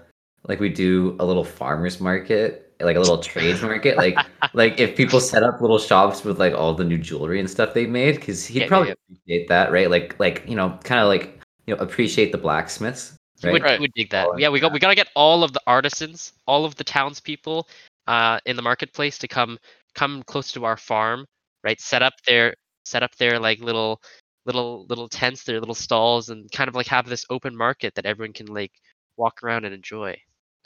[0.48, 4.18] like we do a little farmers market, like a little trades market, like
[4.54, 7.74] like if people set up little shops with like all the new jewelry and stuff
[7.74, 9.90] they made, because he'd Yeah, probably appreciate that, right?
[9.90, 13.52] Like like you know, kind of like you know appreciate the blacksmiths, He right?
[13.52, 13.78] would, Right.
[13.78, 14.26] he would dig that.
[14.26, 14.74] All Yeah, we got that.
[14.74, 17.68] we gotta get all of the artisans, all of the townspeople,
[18.06, 19.58] uh, in the marketplace to come
[19.94, 21.26] come close to our farm,
[21.64, 21.80] right?
[21.80, 22.54] Set up their
[22.86, 24.00] set up their like little
[24.46, 28.06] little little tents, their little stalls, and kind of like have this open market that
[28.06, 28.72] everyone can like
[29.16, 30.16] walk around and enjoy.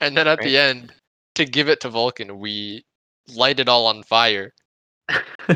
[0.00, 0.44] And then at Right.
[0.48, 0.92] the end,
[1.36, 2.84] to give it to Vulcan, we
[3.34, 4.52] light it all on fire.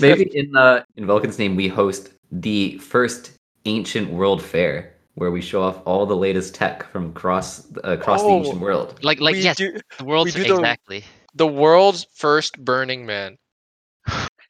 [0.00, 3.32] Maybe in uh, in Vulcan's name, we host the first
[3.64, 8.22] ancient world fair where we show off all the latest tech from across uh, across
[8.22, 8.60] the ancient Oh.
[8.60, 8.98] world.
[9.02, 11.04] Like like we yes, do the world's do the- exactly.
[11.34, 13.36] the world's first Burning Man.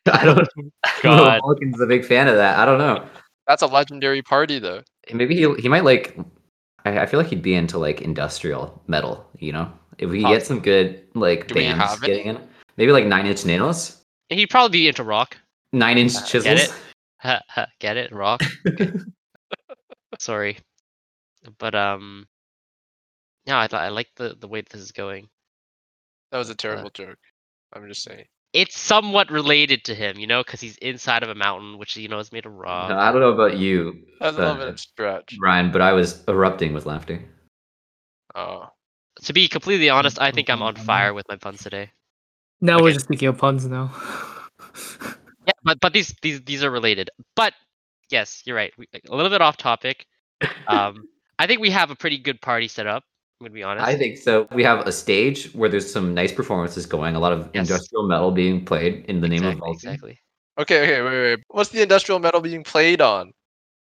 [0.12, 0.70] I don't, know
[1.02, 1.36] God.
[1.36, 2.58] if Vulcan's a big fan of that.
[2.58, 3.06] I don't know.
[3.46, 4.82] That's a legendary party, though.
[5.12, 6.16] Maybe he he might like.
[6.84, 9.24] I, I feel like he'd be into like industrial metal.
[9.38, 12.38] You know, if we get some good like Do bands have getting in,
[12.76, 15.36] maybe like Nine Inch Nails, he'd probably be into rock.
[15.72, 16.44] Nine Inch Uh, Chisels.
[16.44, 16.74] get it?
[17.22, 18.10] Ha, ha, Get it?
[18.10, 18.42] Rock.
[20.18, 20.58] Sorry,
[21.58, 22.26] but um,
[23.46, 25.28] no, I, I like the the way this is going.
[26.32, 27.18] That was a terrible joke.
[27.72, 28.24] I'm just saying.
[28.52, 32.08] It's somewhat related to him, you know, because he's inside of a mountain, which you
[32.08, 32.90] know is made of rock.
[32.90, 35.36] No, I don't know about you, That's a little bit uh, of stretch.
[35.40, 37.22] Ryan, but I was erupting with laughter.
[38.34, 38.68] Oh,
[39.22, 41.90] To be completely honest, I think I'm on fire with my puns today.
[42.60, 43.92] Now we're just thinking of puns now.
[45.44, 47.10] Yeah, but but these these these are related.
[47.34, 47.52] But
[48.10, 48.72] yes, you're right.
[48.78, 50.06] We, a little bit off topic.
[50.68, 53.02] Um, I think we have a pretty good party set up.
[53.42, 53.84] I'm gonna be honest.
[53.84, 54.46] I think so.
[54.52, 57.68] We have a stage where there's some nice performances going, a lot of Yes.
[57.68, 59.88] industrial metal being played in the name of exactly, Vulcan.
[59.88, 60.18] exactly.
[60.58, 61.22] okay, okay, wait, wait.
[61.36, 61.44] wait.
[61.48, 63.32] What's the industrial metal being played on?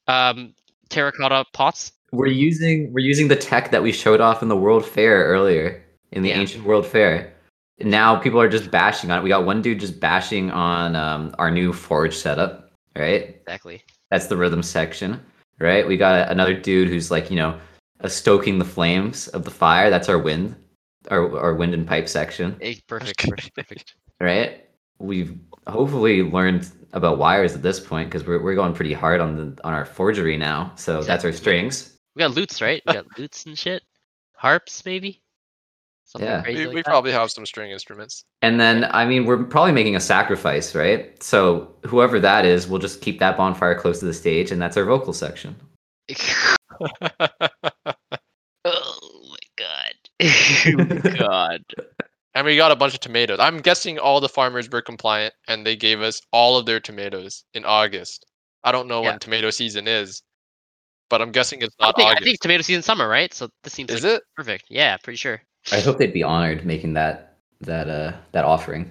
[0.08, 0.52] Um,
[0.90, 1.92] terracotta pots.
[2.12, 5.82] We're using we're using the tech that we showed off in the World Fair earlier
[6.12, 6.40] in the Yeah.
[6.40, 7.32] ancient World Fair.
[7.78, 9.22] Now people are just bashing on it.
[9.22, 13.40] We got one dude just bashing on um, our new forge setup, right?
[13.46, 13.82] Exactly.
[14.10, 15.18] That's the rhythm section,
[15.60, 15.88] right?
[15.88, 17.58] We got another dude who's like, you know,
[18.00, 19.90] uh, stoking the flames of the fire.
[19.90, 20.56] That's our wind,
[21.10, 23.28] our our wind and pipe section, Eh, perfect.
[23.28, 23.54] Perfect.
[23.54, 23.94] Perfect.
[24.20, 24.62] right?
[24.98, 29.36] We've hopefully learned about wires at this point because we're we're going pretty hard on
[29.36, 30.72] the on our forgery now.
[30.76, 31.96] So that's our strings.
[32.14, 32.82] We got lutes, right?
[32.86, 33.82] We got lutes and shit.
[34.34, 35.20] Harps, maybe.
[36.04, 36.42] Something Yeah.
[36.42, 38.24] crazy We, like we probably have some string instruments.
[38.40, 41.20] And then, I mean, we're probably making a sacrifice, right?
[41.22, 44.76] So whoever that is, we'll just keep that bonfire close to the stage, and that's
[44.76, 45.56] our vocal section.
[48.64, 49.94] oh my god.
[51.18, 51.64] god.
[52.34, 53.38] and we got a bunch of tomatoes.
[53.40, 57.44] I'm guessing all the farmers were compliant and they gave us all of their tomatoes
[57.54, 58.26] in August.
[58.64, 59.10] I don't know Yeah.
[59.10, 60.22] when tomato season is,
[61.10, 63.32] but I'm guessing it's I not think, I think tomato season summer, right?
[63.32, 64.22] So this seems is like it?
[64.36, 64.64] perfect.
[64.68, 65.40] Yeah, pretty sure.
[65.72, 68.90] I hope they'd be honored making that that uh that offering.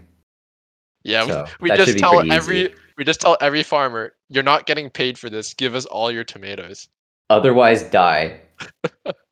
[1.04, 2.74] Yeah, we- So, we that just tell every easy.
[2.98, 5.54] we just tell every farmer, you're not getting paid for this.
[5.54, 6.88] Give us all your tomatoes.
[7.30, 8.42] Otherwise, die.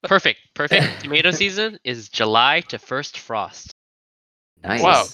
[0.04, 0.40] Perfect.
[0.54, 1.00] Perfect.
[1.02, 3.74] tomato season is July to first frost.
[4.64, 4.82] Nice.
[4.82, 5.06] Wow.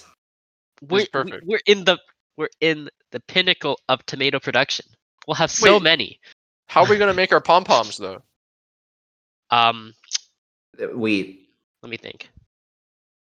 [0.82, 1.46] We're, perfect.
[1.46, 1.98] we're in the
[2.36, 4.86] we're in the pinnacle of tomato production.
[5.26, 5.82] We'll have so Wait.
[5.82, 6.20] many.
[6.68, 8.22] How are we gonna make our pom poms though?
[9.52, 9.94] Um,
[10.94, 11.48] Wheat.
[11.82, 12.30] let me think.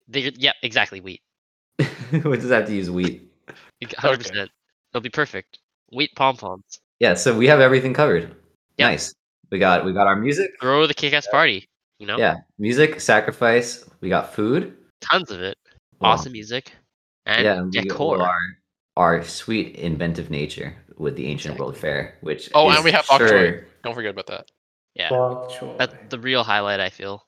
[0.07, 1.01] They, yeah, exactly.
[1.01, 1.23] Wheat.
[2.23, 3.33] what does that have to use wheat?
[3.97, 4.51] Hundred percent.
[4.93, 5.59] It'll be perfect.
[5.91, 6.79] Wheat pom poms.
[7.01, 8.33] Yeah, so we have everything covered.
[8.77, 8.91] Yeah.
[8.91, 9.13] Nice.
[9.51, 10.53] We got we got our music.
[10.61, 11.67] Throw the kick ass party.
[11.99, 12.19] You know?
[12.19, 13.85] Yeah, music, sacrifice.
[14.01, 14.77] We got food.
[15.01, 15.57] Tons of it.
[16.01, 16.11] Wow.
[16.11, 16.73] Awesome music.
[17.27, 18.23] And yeah, and we got decor.
[18.23, 18.39] our
[18.97, 23.21] our sweet inventive nature with the ancient world fair, which Oh, and we have bok
[23.21, 23.65] choy.
[23.83, 24.51] Don't forget about that.
[24.95, 25.09] Yeah.
[25.09, 25.77] Bok choy.
[25.79, 27.27] That's the real highlight, I feel.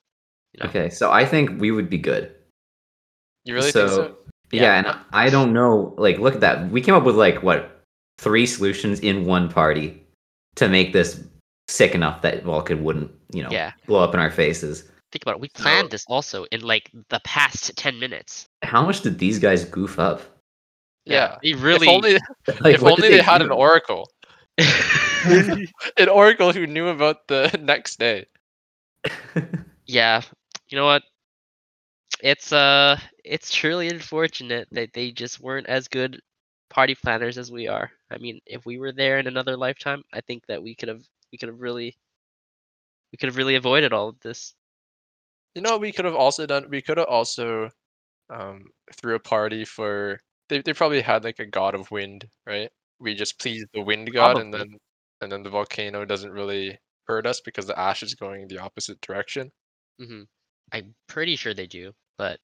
[0.53, 0.71] You know?
[0.71, 2.33] Okay, so I think we would be good.
[3.45, 4.17] You really think so?
[4.53, 4.75] Yeah, Yeah.
[4.79, 5.95] and I don't know.
[5.99, 6.71] Like, look at that.
[6.71, 7.83] We came up with like what
[8.19, 10.03] three solutions in one party
[10.57, 11.23] to make this
[11.69, 13.73] sick enough that Vulcan wouldn't, you know, Yeah.
[13.87, 14.85] blow up in our faces.
[15.13, 15.41] Think about it.
[15.41, 18.49] We So- planned this also in like the past 10 minutes.
[18.63, 20.23] How much did these guys goof up?
[21.05, 21.37] Yeah.
[21.43, 21.87] We really.
[21.87, 22.13] If only,
[22.61, 24.11] Like, if only did they, had an oracle.
[25.27, 28.27] An oracle who knew about the next day.
[29.87, 30.23] yeah.
[30.69, 31.03] You know what?
[32.23, 36.21] It's uh it's truly unfortunate that they just weren't as good
[36.71, 37.91] party planners as we are.
[38.11, 41.03] I mean, if we were there in another lifetime, I think that we could have
[41.33, 41.97] we could have really
[43.13, 44.55] we could have really avoided all of this.
[45.57, 46.69] You know we could have also done?
[46.71, 47.71] We could have also
[48.31, 52.71] um threw a party for they they probably had like a god of wind, right?
[53.01, 54.79] We just please the wind god and then
[55.21, 59.01] and then the volcano doesn't really hurt us because the ash is going the opposite
[59.03, 59.53] direction.
[59.99, 60.23] hmm
[60.73, 62.41] I'm pretty sure they do, but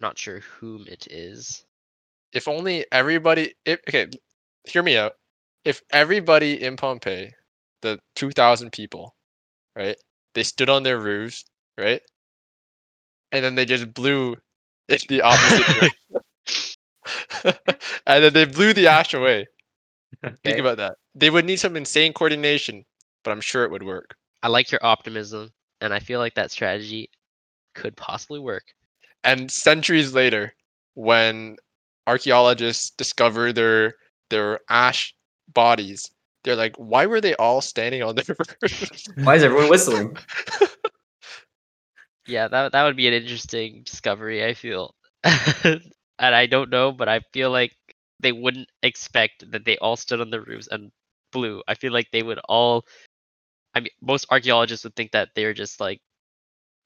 [0.00, 1.64] not sure whom it is.
[2.32, 4.08] If only everybody if okay,
[4.64, 5.12] hear me out.
[5.64, 7.34] If everybody in Pompeii,
[7.82, 9.14] the two thousand people,
[9.76, 9.96] right,
[10.34, 11.44] they stood on their roofs,
[11.78, 12.02] right?
[13.32, 14.36] And then they just blew
[14.88, 15.92] in the opposite
[18.06, 19.46] and then they blew the ash away.
[20.44, 20.96] Think about that.
[21.14, 22.84] They would need some insane coordination,
[23.24, 24.14] but I'm sure it would work.
[24.42, 27.10] I like your optimism, and I feel like that strategy
[27.74, 28.64] could possibly work.
[29.24, 30.54] And centuries later,
[30.94, 31.56] when
[32.06, 33.94] archaeologists discover their
[34.30, 35.14] their ash
[35.52, 36.10] bodies,
[36.44, 39.08] they're like, why were they all standing on their roofs?
[39.16, 40.16] Why is everyone whistling?
[42.26, 44.44] Yeah, that that would be an interesting discovery.
[44.44, 45.82] I feel, and
[46.18, 47.74] I don't know, but I feel like
[48.20, 50.92] they wouldn't expect that they all stood on the roofs and
[51.32, 51.62] blew.
[51.66, 52.84] I feel like they would all.
[53.74, 56.00] I mean, most archaeologists would think that they're just like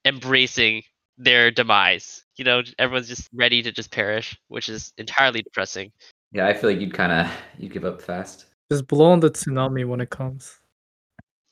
[0.07, 0.83] embracing
[1.19, 2.25] their demise.
[2.37, 5.93] You know, everyone's just ready to just perish, which is entirely depressing.
[6.33, 8.47] Yeah, I feel like you'd kind of you'd give up fast.
[8.70, 10.59] Just blow on the tsunami when it comes.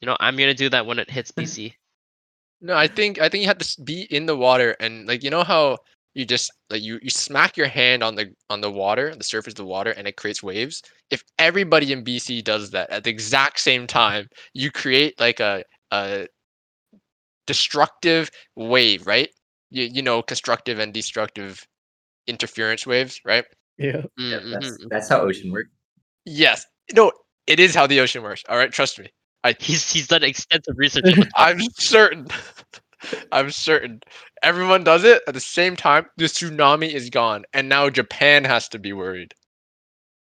[0.00, 1.74] You know, I'm gonna do that when it hits BC.
[2.60, 5.30] No, I think I think you have to be in the water and like you
[5.30, 5.78] know how
[6.14, 9.52] you just like you you smack your hand on the on the water, the surface
[9.52, 10.82] of the water, and it creates waves.
[11.10, 15.64] If everybody in BC does that at the exact same time, you create like a
[15.90, 16.26] a
[17.46, 19.28] destructive wave, right?
[19.70, 21.66] You you know constructive and destructive
[22.26, 23.44] interference waves, right?
[23.78, 24.02] Yeah.
[24.18, 24.88] Yeah, Mm, that's, mhm.
[24.88, 25.70] that's how ocean works.
[26.24, 26.66] Yes.
[26.92, 27.12] No,
[27.46, 28.42] it is how the ocean works.
[28.48, 29.08] All right, trust me.
[29.44, 31.32] I, He's he's done extensive research on the topic.
[31.36, 32.26] I'm certain.
[33.32, 34.00] I'm certain.
[34.42, 36.06] Everyone does it at the same time.
[36.16, 39.34] The tsunami is gone, and now Japan has to be worried.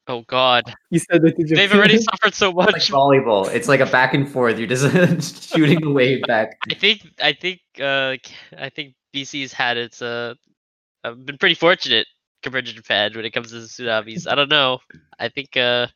[0.06, 2.90] Oh God, You said that to they've already suffered so It's like much.
[2.90, 3.48] volleyball.
[3.50, 4.58] It's like a back and forth.
[4.58, 6.58] You're just shooting a wave back.
[6.70, 8.16] I think I think uh
[8.58, 10.34] I think BC's had its uh,
[11.04, 12.06] uh been pretty fortunate
[12.42, 14.30] compared to Japan when it comes to tsunamis.
[14.30, 14.80] I don't know.
[15.18, 15.86] I think uh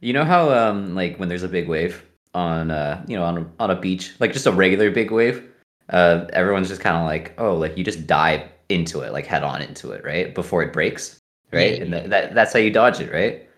[0.00, 2.04] You know how um like when there's a big wave
[2.34, 5.42] on uh you know on a, on a beach like just a regular big wave
[5.90, 9.42] uh everyone's just kind of like oh like you just dive into it like head
[9.42, 11.18] on into it right before it breaks
[11.52, 11.82] right Yeah.
[11.84, 13.48] and that, that that's how you dodge it right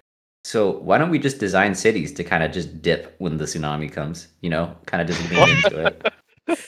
[0.44, 3.90] so why don't we just design cities to kind of just dip when the tsunami
[3.90, 6.12] comes you know kind of just lean into it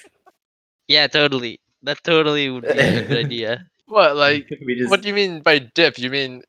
[0.88, 1.60] yeah, totally.
[1.82, 3.66] That totally would be a good idea.
[3.86, 4.48] What like?
[4.76, 5.98] just What do you mean by dip?
[5.98, 6.42] You mean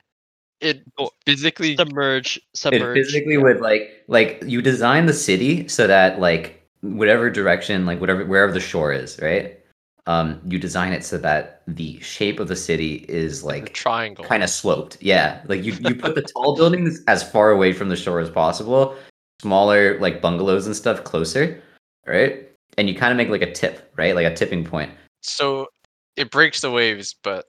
[0.62, 0.84] it
[1.26, 1.76] physically?
[1.76, 2.98] Submerge, it submerge.
[2.98, 8.26] physically would like like you design the city so that like whatever direction like whatever
[8.26, 9.60] wherever the shore is right
[10.08, 14.26] um you design it so that the shape of the city is like a triangle.
[14.26, 17.88] kind of sloped yeah like you you put the tall buildings as far away from
[17.88, 18.96] the shore as possible
[19.44, 21.62] smaller like bungalows and stuff closer
[22.08, 22.50] right
[22.80, 24.90] and you kind of make like a tip right like a tipping point
[25.22, 25.68] So
[26.16, 27.46] it breaks the waves, but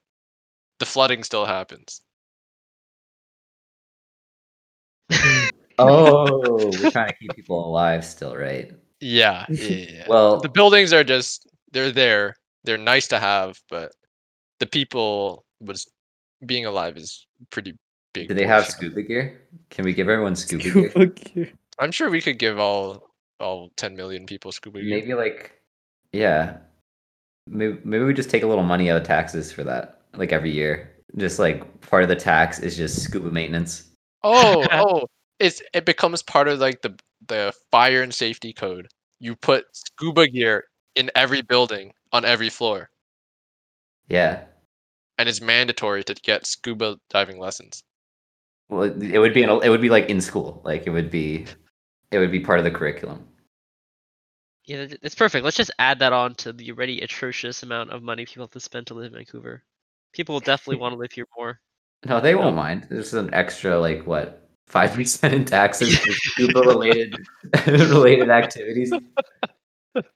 [0.78, 2.00] the flooding still happens.
[5.78, 9.46] Oh we're trying to keep people alive still right Yeah.
[9.48, 9.68] Yeah.
[9.68, 10.04] yeah, yeah.
[10.08, 12.36] well the buildings are just they're there.
[12.64, 13.92] They're nice to have, but
[14.60, 15.86] the people was
[16.46, 17.74] being alive is pretty
[18.12, 18.28] big.
[18.28, 18.90] do they have portion.
[18.90, 19.40] scuba gear
[19.70, 21.52] can we give everyone scuba gear Scuba gear.
[21.78, 23.10] I'm sure we could give all
[23.40, 24.90] all 10 million people scuba gear.
[24.90, 25.52] Maybe like,
[26.12, 26.58] yeah,
[27.48, 30.50] maybe maybe we just take a little money out of taxes for that, like every
[30.52, 30.90] year.
[31.16, 33.90] Just like part of the tax is just scuba maintenance.
[34.24, 35.06] Oh, oh,
[35.38, 36.98] it's it becomes part of like the
[37.28, 38.88] the fire and safety code.
[39.20, 40.64] You put scuba gear
[40.96, 42.90] in every building on every floor,
[44.08, 44.44] Yeah.
[45.16, 47.82] and it's mandatory to get scuba diving lessons.
[48.68, 50.60] Well, it, it would be an, it would be like in school.
[50.64, 51.46] Like it would be
[52.10, 53.28] it would be part of the curriculum.
[54.64, 55.44] Yeah, th- it's perfect.
[55.44, 58.60] Let's just add that on to the already atrocious amount of money people have to
[58.60, 59.64] spend to live in Vancouver.
[60.12, 61.60] People will definitely want to live here more.
[62.04, 62.86] No, they won't mind.
[62.90, 67.16] There's an extra like what five percent in taxes for scuba related
[67.66, 68.92] related activities.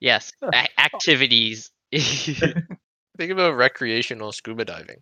[0.01, 1.71] Yes, a- activities.
[1.93, 4.99] Think about recreational scuba diving.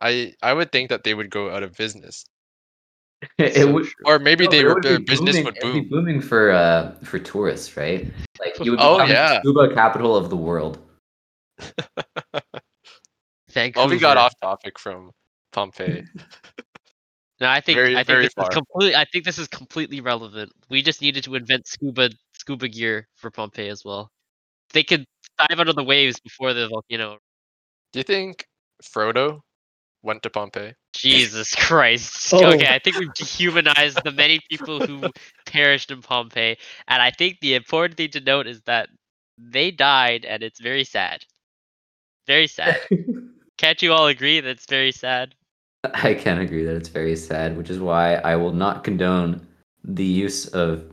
[0.00, 2.24] I I would think that they would go out of business,
[3.38, 5.74] It, So would, or maybe no, they would, would their be business booming- would it'd
[5.74, 5.88] be boom.
[5.90, 8.06] booming for uh for tourists, right?
[8.38, 9.40] Like you would Oh, yeah.
[9.40, 10.78] scuba capital of the world.
[13.50, 13.86] Vancouver.
[13.86, 15.10] Oh, we got off topic from
[15.54, 16.04] Pompeii.
[17.40, 18.48] No, I think very- I think this far.
[18.48, 18.94] is completely.
[18.94, 20.52] I think this is completely relevant.
[20.70, 24.08] We just needed to invent scuba scuba gear for Pompeii as well.
[24.72, 25.04] They could
[25.38, 27.18] dive under the waves before the volcano.
[27.92, 28.46] Do you think
[28.84, 29.40] Frodo
[30.04, 30.74] went to Pompeii?
[30.94, 32.32] Jesus Christ.
[32.32, 32.54] Oh.
[32.54, 35.10] Okay, I think we've dehumanized the many people who
[35.44, 38.88] perished in Pompeii, and I think the important thing to note is that
[39.38, 41.24] they died, and it's very sad.
[42.28, 42.78] Very sad.
[43.58, 45.34] Can't you all agree that it's very sad?
[45.94, 49.46] I can agree that it's very sad, which is why I will not condone
[49.82, 50.84] the use of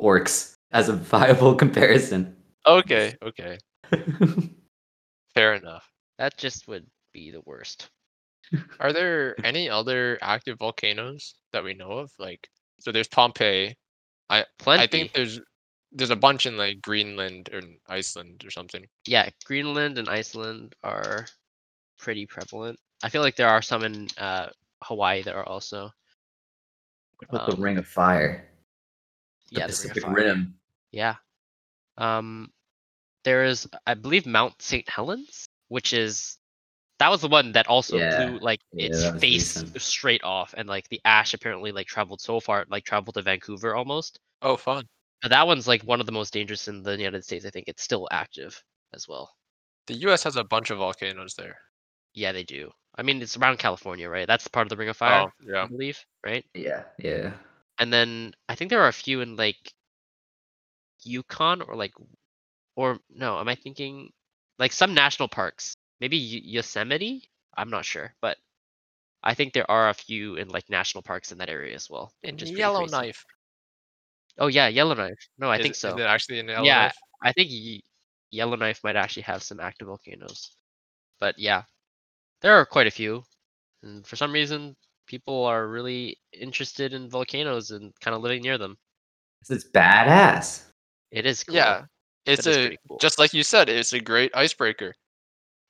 [0.00, 2.36] orcs as a viable comparison.
[2.66, 3.58] Okay, okay,
[5.34, 5.88] fair enough.
[6.18, 7.90] That just would be the worst.
[8.80, 12.10] Are there any other active volcanoes that we know of?
[12.18, 12.48] Like,
[12.80, 13.76] so there's Pompeii.
[14.30, 14.82] I Plenty.
[14.82, 15.40] I think there's
[15.92, 18.86] there's a bunch in like Greenland or Iceland or something.
[19.06, 21.26] yeah, Greenland and Iceland are
[21.98, 22.78] pretty prevalent.
[23.02, 24.48] I feel like there are some in uh,
[24.82, 25.90] Hawaii that are also.
[27.28, 28.48] What the Um, Ring of Fire?
[29.50, 30.14] The yeah, the Ring of Pacific Fire.
[30.14, 30.58] Rim.
[30.90, 31.16] Yeah.
[31.96, 32.52] Um,
[33.24, 34.88] there is, I believe, Mount St.
[34.88, 36.38] Helens, which is
[36.98, 39.80] that was the one that also Yeah, blew like its that was face recent.
[39.82, 43.74] straight off, and like the ash apparently like traveled so far, like traveled to Vancouver
[43.74, 44.18] almost.
[44.42, 44.86] Oh, fun.
[45.22, 47.44] But that one's like one of the most dangerous in the United States.
[47.44, 48.62] I think it's still active
[48.94, 49.34] as well.
[49.86, 50.22] The U.S.
[50.24, 51.56] has a bunch of volcanoes there.
[52.14, 52.70] Yeah, they do.
[52.98, 54.26] I mean, it's around California, right?
[54.26, 55.62] That's part of the Ring of Fire, Oh, yeah.
[55.64, 56.44] I believe, right?
[56.52, 57.32] Yeah, yeah.
[57.78, 59.72] And then I think there are a few in like
[61.04, 61.94] Yukon or like,
[62.74, 64.10] or no, am I thinking
[64.58, 65.76] like some national parks?
[66.00, 67.30] Maybe Y- Yosemite?
[67.56, 68.36] I'm not sure, but
[69.22, 72.12] I think there are a few in like national parks in that area as well.
[72.22, 72.60] In which is pretty.
[72.62, 73.24] Yellowknife.
[74.38, 75.18] Oh yeah, Yellowknife.
[75.38, 75.90] No, I Is- think so.
[75.90, 76.66] Is it actually in Yellowknife?
[76.66, 76.90] Yeah,
[77.22, 77.84] I think Ye-
[78.30, 80.50] Yellowknife might actually have some active volcanoes.
[81.20, 81.62] But yeah,
[82.42, 83.22] there are quite a few.
[83.82, 84.76] And for some reason,
[85.06, 88.76] people are really interested in volcanoes and kind of living near them.
[89.48, 90.64] It's badass.
[91.10, 91.56] It is cool.
[91.56, 91.84] Yeah.
[92.26, 92.98] It's is a cool.
[92.98, 94.94] just like you said, it's a great icebreaker.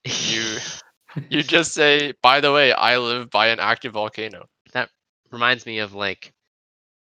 [0.04, 0.58] You
[1.30, 4.46] you just say, by the way, I live by an active volcano.
[4.72, 4.90] that
[5.30, 6.32] reminds me of like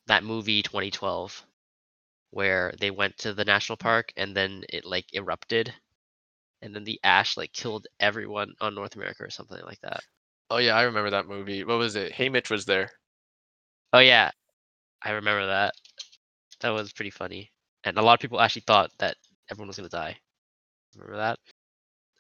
[0.07, 1.45] that movie 2012
[2.31, 5.73] where they went to the national park and then it like erupted
[6.63, 10.01] and then the ash like killed everyone on North America or something like that.
[10.51, 11.65] Oh yeah, I remember that movie.
[11.65, 12.13] What was it?
[12.13, 12.91] Haymitch was there.
[13.93, 14.31] Oh yeah,
[15.03, 15.75] I remember that.
[16.61, 17.51] That was pretty funny,
[17.85, 19.17] and a lot of people actually thought that
[19.51, 20.17] everyone was gonna die.
[20.97, 21.39] Remember that?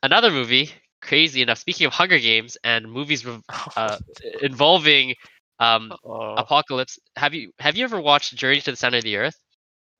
[0.02, 0.70] Another movie,
[1.00, 1.58] crazy enough.
[1.58, 3.26] Speaking of Hunger Games and movies
[3.76, 3.98] uh,
[4.42, 5.14] involving
[5.60, 6.34] um, Oh.
[6.36, 9.38] apocalypse, have you have you ever watched Journey to the Center of the Earth?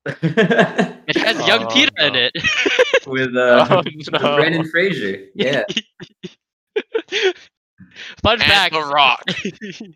[1.07, 2.29] It has young Oh, Peter in no.
[3.15, 3.35] it.
[3.35, 4.35] uh, Oh, with no.
[4.37, 5.25] Brendan Fraser.
[5.35, 5.63] Yeah.
[8.23, 8.73] Fun And fact.
[8.73, 9.23] The Rock.
[9.25, 9.91] no,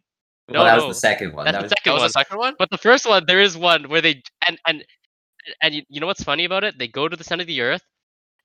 [0.50, 1.46] well, that was the second one.
[1.46, 2.08] That's that the was second That was one.
[2.08, 2.56] the second one?
[2.60, 4.86] But the first one, there is one where they and and
[5.62, 6.78] and you, you know what's funny about it?
[6.78, 7.82] They go to the center of the earth,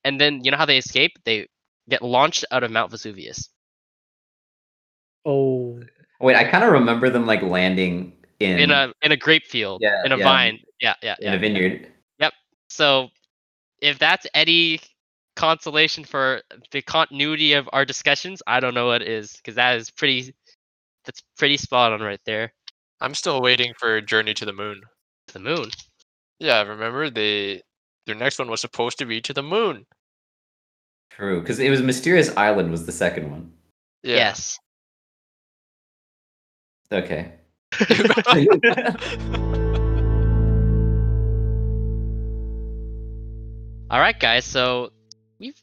[0.05, 1.13] and then you know how they escape?
[1.25, 1.49] They
[1.89, 3.49] get launched out of Mount Vesuvius.
[5.25, 5.81] Oh,
[6.21, 9.81] Wait, I kind of remember them like landing in in a in a grape field,
[9.83, 10.25] Yeah, in a yeah.
[10.25, 10.61] vine.
[10.81, 11.35] Yeah, yeah, in yeah.
[11.35, 11.89] a vineyard.
[12.19, 12.33] Yep.
[12.71, 13.09] So,
[13.83, 14.81] if that's any
[15.37, 19.91] consolation for the continuity of our discussions, I don't know what is because that is
[19.91, 20.35] pretty.
[21.05, 22.53] That's pretty spot on right there.
[23.01, 24.81] I'm still waiting for Journey to the Moon.
[25.33, 25.69] The moon.
[26.39, 27.61] Yeah, remember they
[28.07, 29.85] their next one was supposed to be to the moon.
[31.11, 33.53] True, because it was Mysterious Island was the second one.
[34.05, 34.17] Yeah.
[34.17, 34.59] Yes.
[36.93, 37.33] Okay.
[43.93, 44.47] All right, guys.
[44.47, 44.91] So
[45.39, 45.63] we've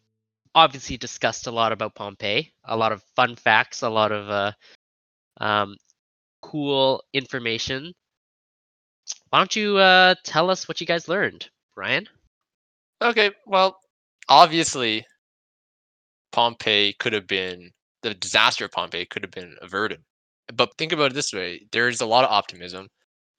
[0.53, 4.51] obviously discussed a lot about Pompeii, a lot of fun facts, a lot of uh,
[5.41, 5.75] um,
[6.43, 7.91] cool information.
[9.31, 12.07] why don't you uh, tell us what you guys learned, Brian?
[13.01, 13.79] Okay, well,
[14.29, 15.03] obviously,
[16.31, 17.71] Pompeii could have been
[18.03, 20.03] the disaster of Pompeii could have been averted.
[20.53, 22.89] But think about it this way: there's a lot of optimism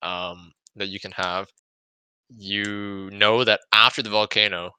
[0.03, 1.47] um, that you can have.
[2.29, 4.73] You know that after the volcano,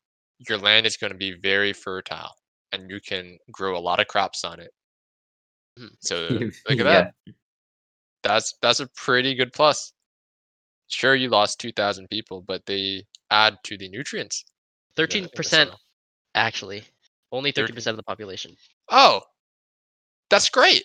[0.47, 2.31] your land is going to be very fertile,
[2.71, 4.71] and you can grow a lot of crops on it.
[5.79, 5.89] Mhm.
[6.01, 6.17] So
[6.69, 7.11] look at Yeah.
[7.25, 7.33] that.
[8.23, 9.93] That's that's a pretty good plus.
[10.89, 14.43] Sure, you lost two thousand people, but they add to the nutrients.
[14.95, 15.79] Thirteen in the percent, soil.
[16.35, 16.83] actually.
[17.31, 18.55] Only thirteen percent of the population.
[18.89, 19.21] Oh,
[20.29, 20.83] that's great.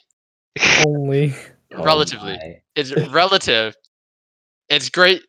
[0.86, 1.34] Only.
[1.72, 2.34] Oh Relatively.
[2.36, 2.62] my.
[2.76, 3.74] It's relative.
[4.68, 5.20] It's great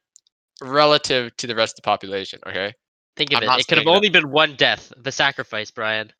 [0.61, 2.39] relative to the rest of the population.
[2.45, 2.71] Okay.
[3.17, 3.61] Think of I'm it.
[3.61, 4.93] It could have only been one death.
[4.95, 6.11] The sacrifice, Brian.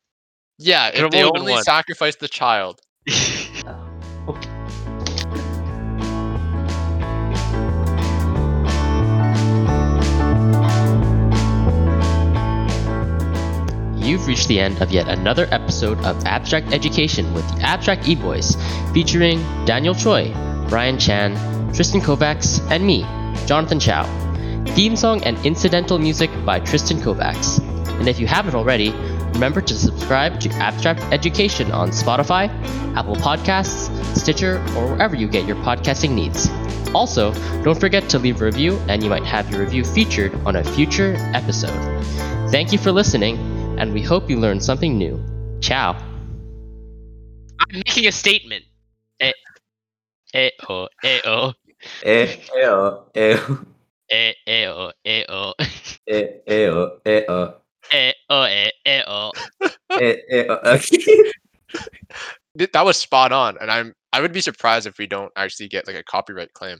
[0.58, 2.80] Yeah, Could've if they only only sacrificed the child.
[14.04, 18.56] You've reached the end of yet another episode of Abstract Education with the Abstract E-Boys,
[18.92, 20.32] featuring Daniel Choi,
[20.68, 21.36] Brian Chan,
[21.74, 23.02] Tristan Kovacs, and me,
[23.46, 24.27] Jonathan Chow.
[24.74, 27.58] Theme song and incidental music by Tristan Kovacs.
[27.98, 28.90] And if you haven't already,
[29.34, 32.48] remember to subscribe to Abstract Education on Spotify,
[32.96, 36.48] Apple Podcasts, Stitcher, or wherever you get your podcasting needs.
[36.94, 40.56] Also, don't forget to leave a review, and you might have your review featured on
[40.56, 41.76] a future episode.
[42.50, 43.36] Thank you for listening,
[43.78, 45.22] and we hope you learned something new.
[45.60, 45.96] Ciao.
[47.60, 48.64] I'm making a statement.
[49.20, 49.32] Eh,
[50.32, 51.52] eh, oh, eh, oh,
[52.02, 53.38] Eh, ew, ew, eh,
[54.10, 55.54] eh, oh, eh, oh,
[56.06, 57.54] eh, ew, eh, oh,
[57.92, 59.32] eh, oh, eh, eh, oh.
[59.90, 60.78] eh, eh, oh.
[62.72, 65.86] That was spot on, and I'm I would be surprised if we don't actually get
[65.86, 66.78] like a copyright claim.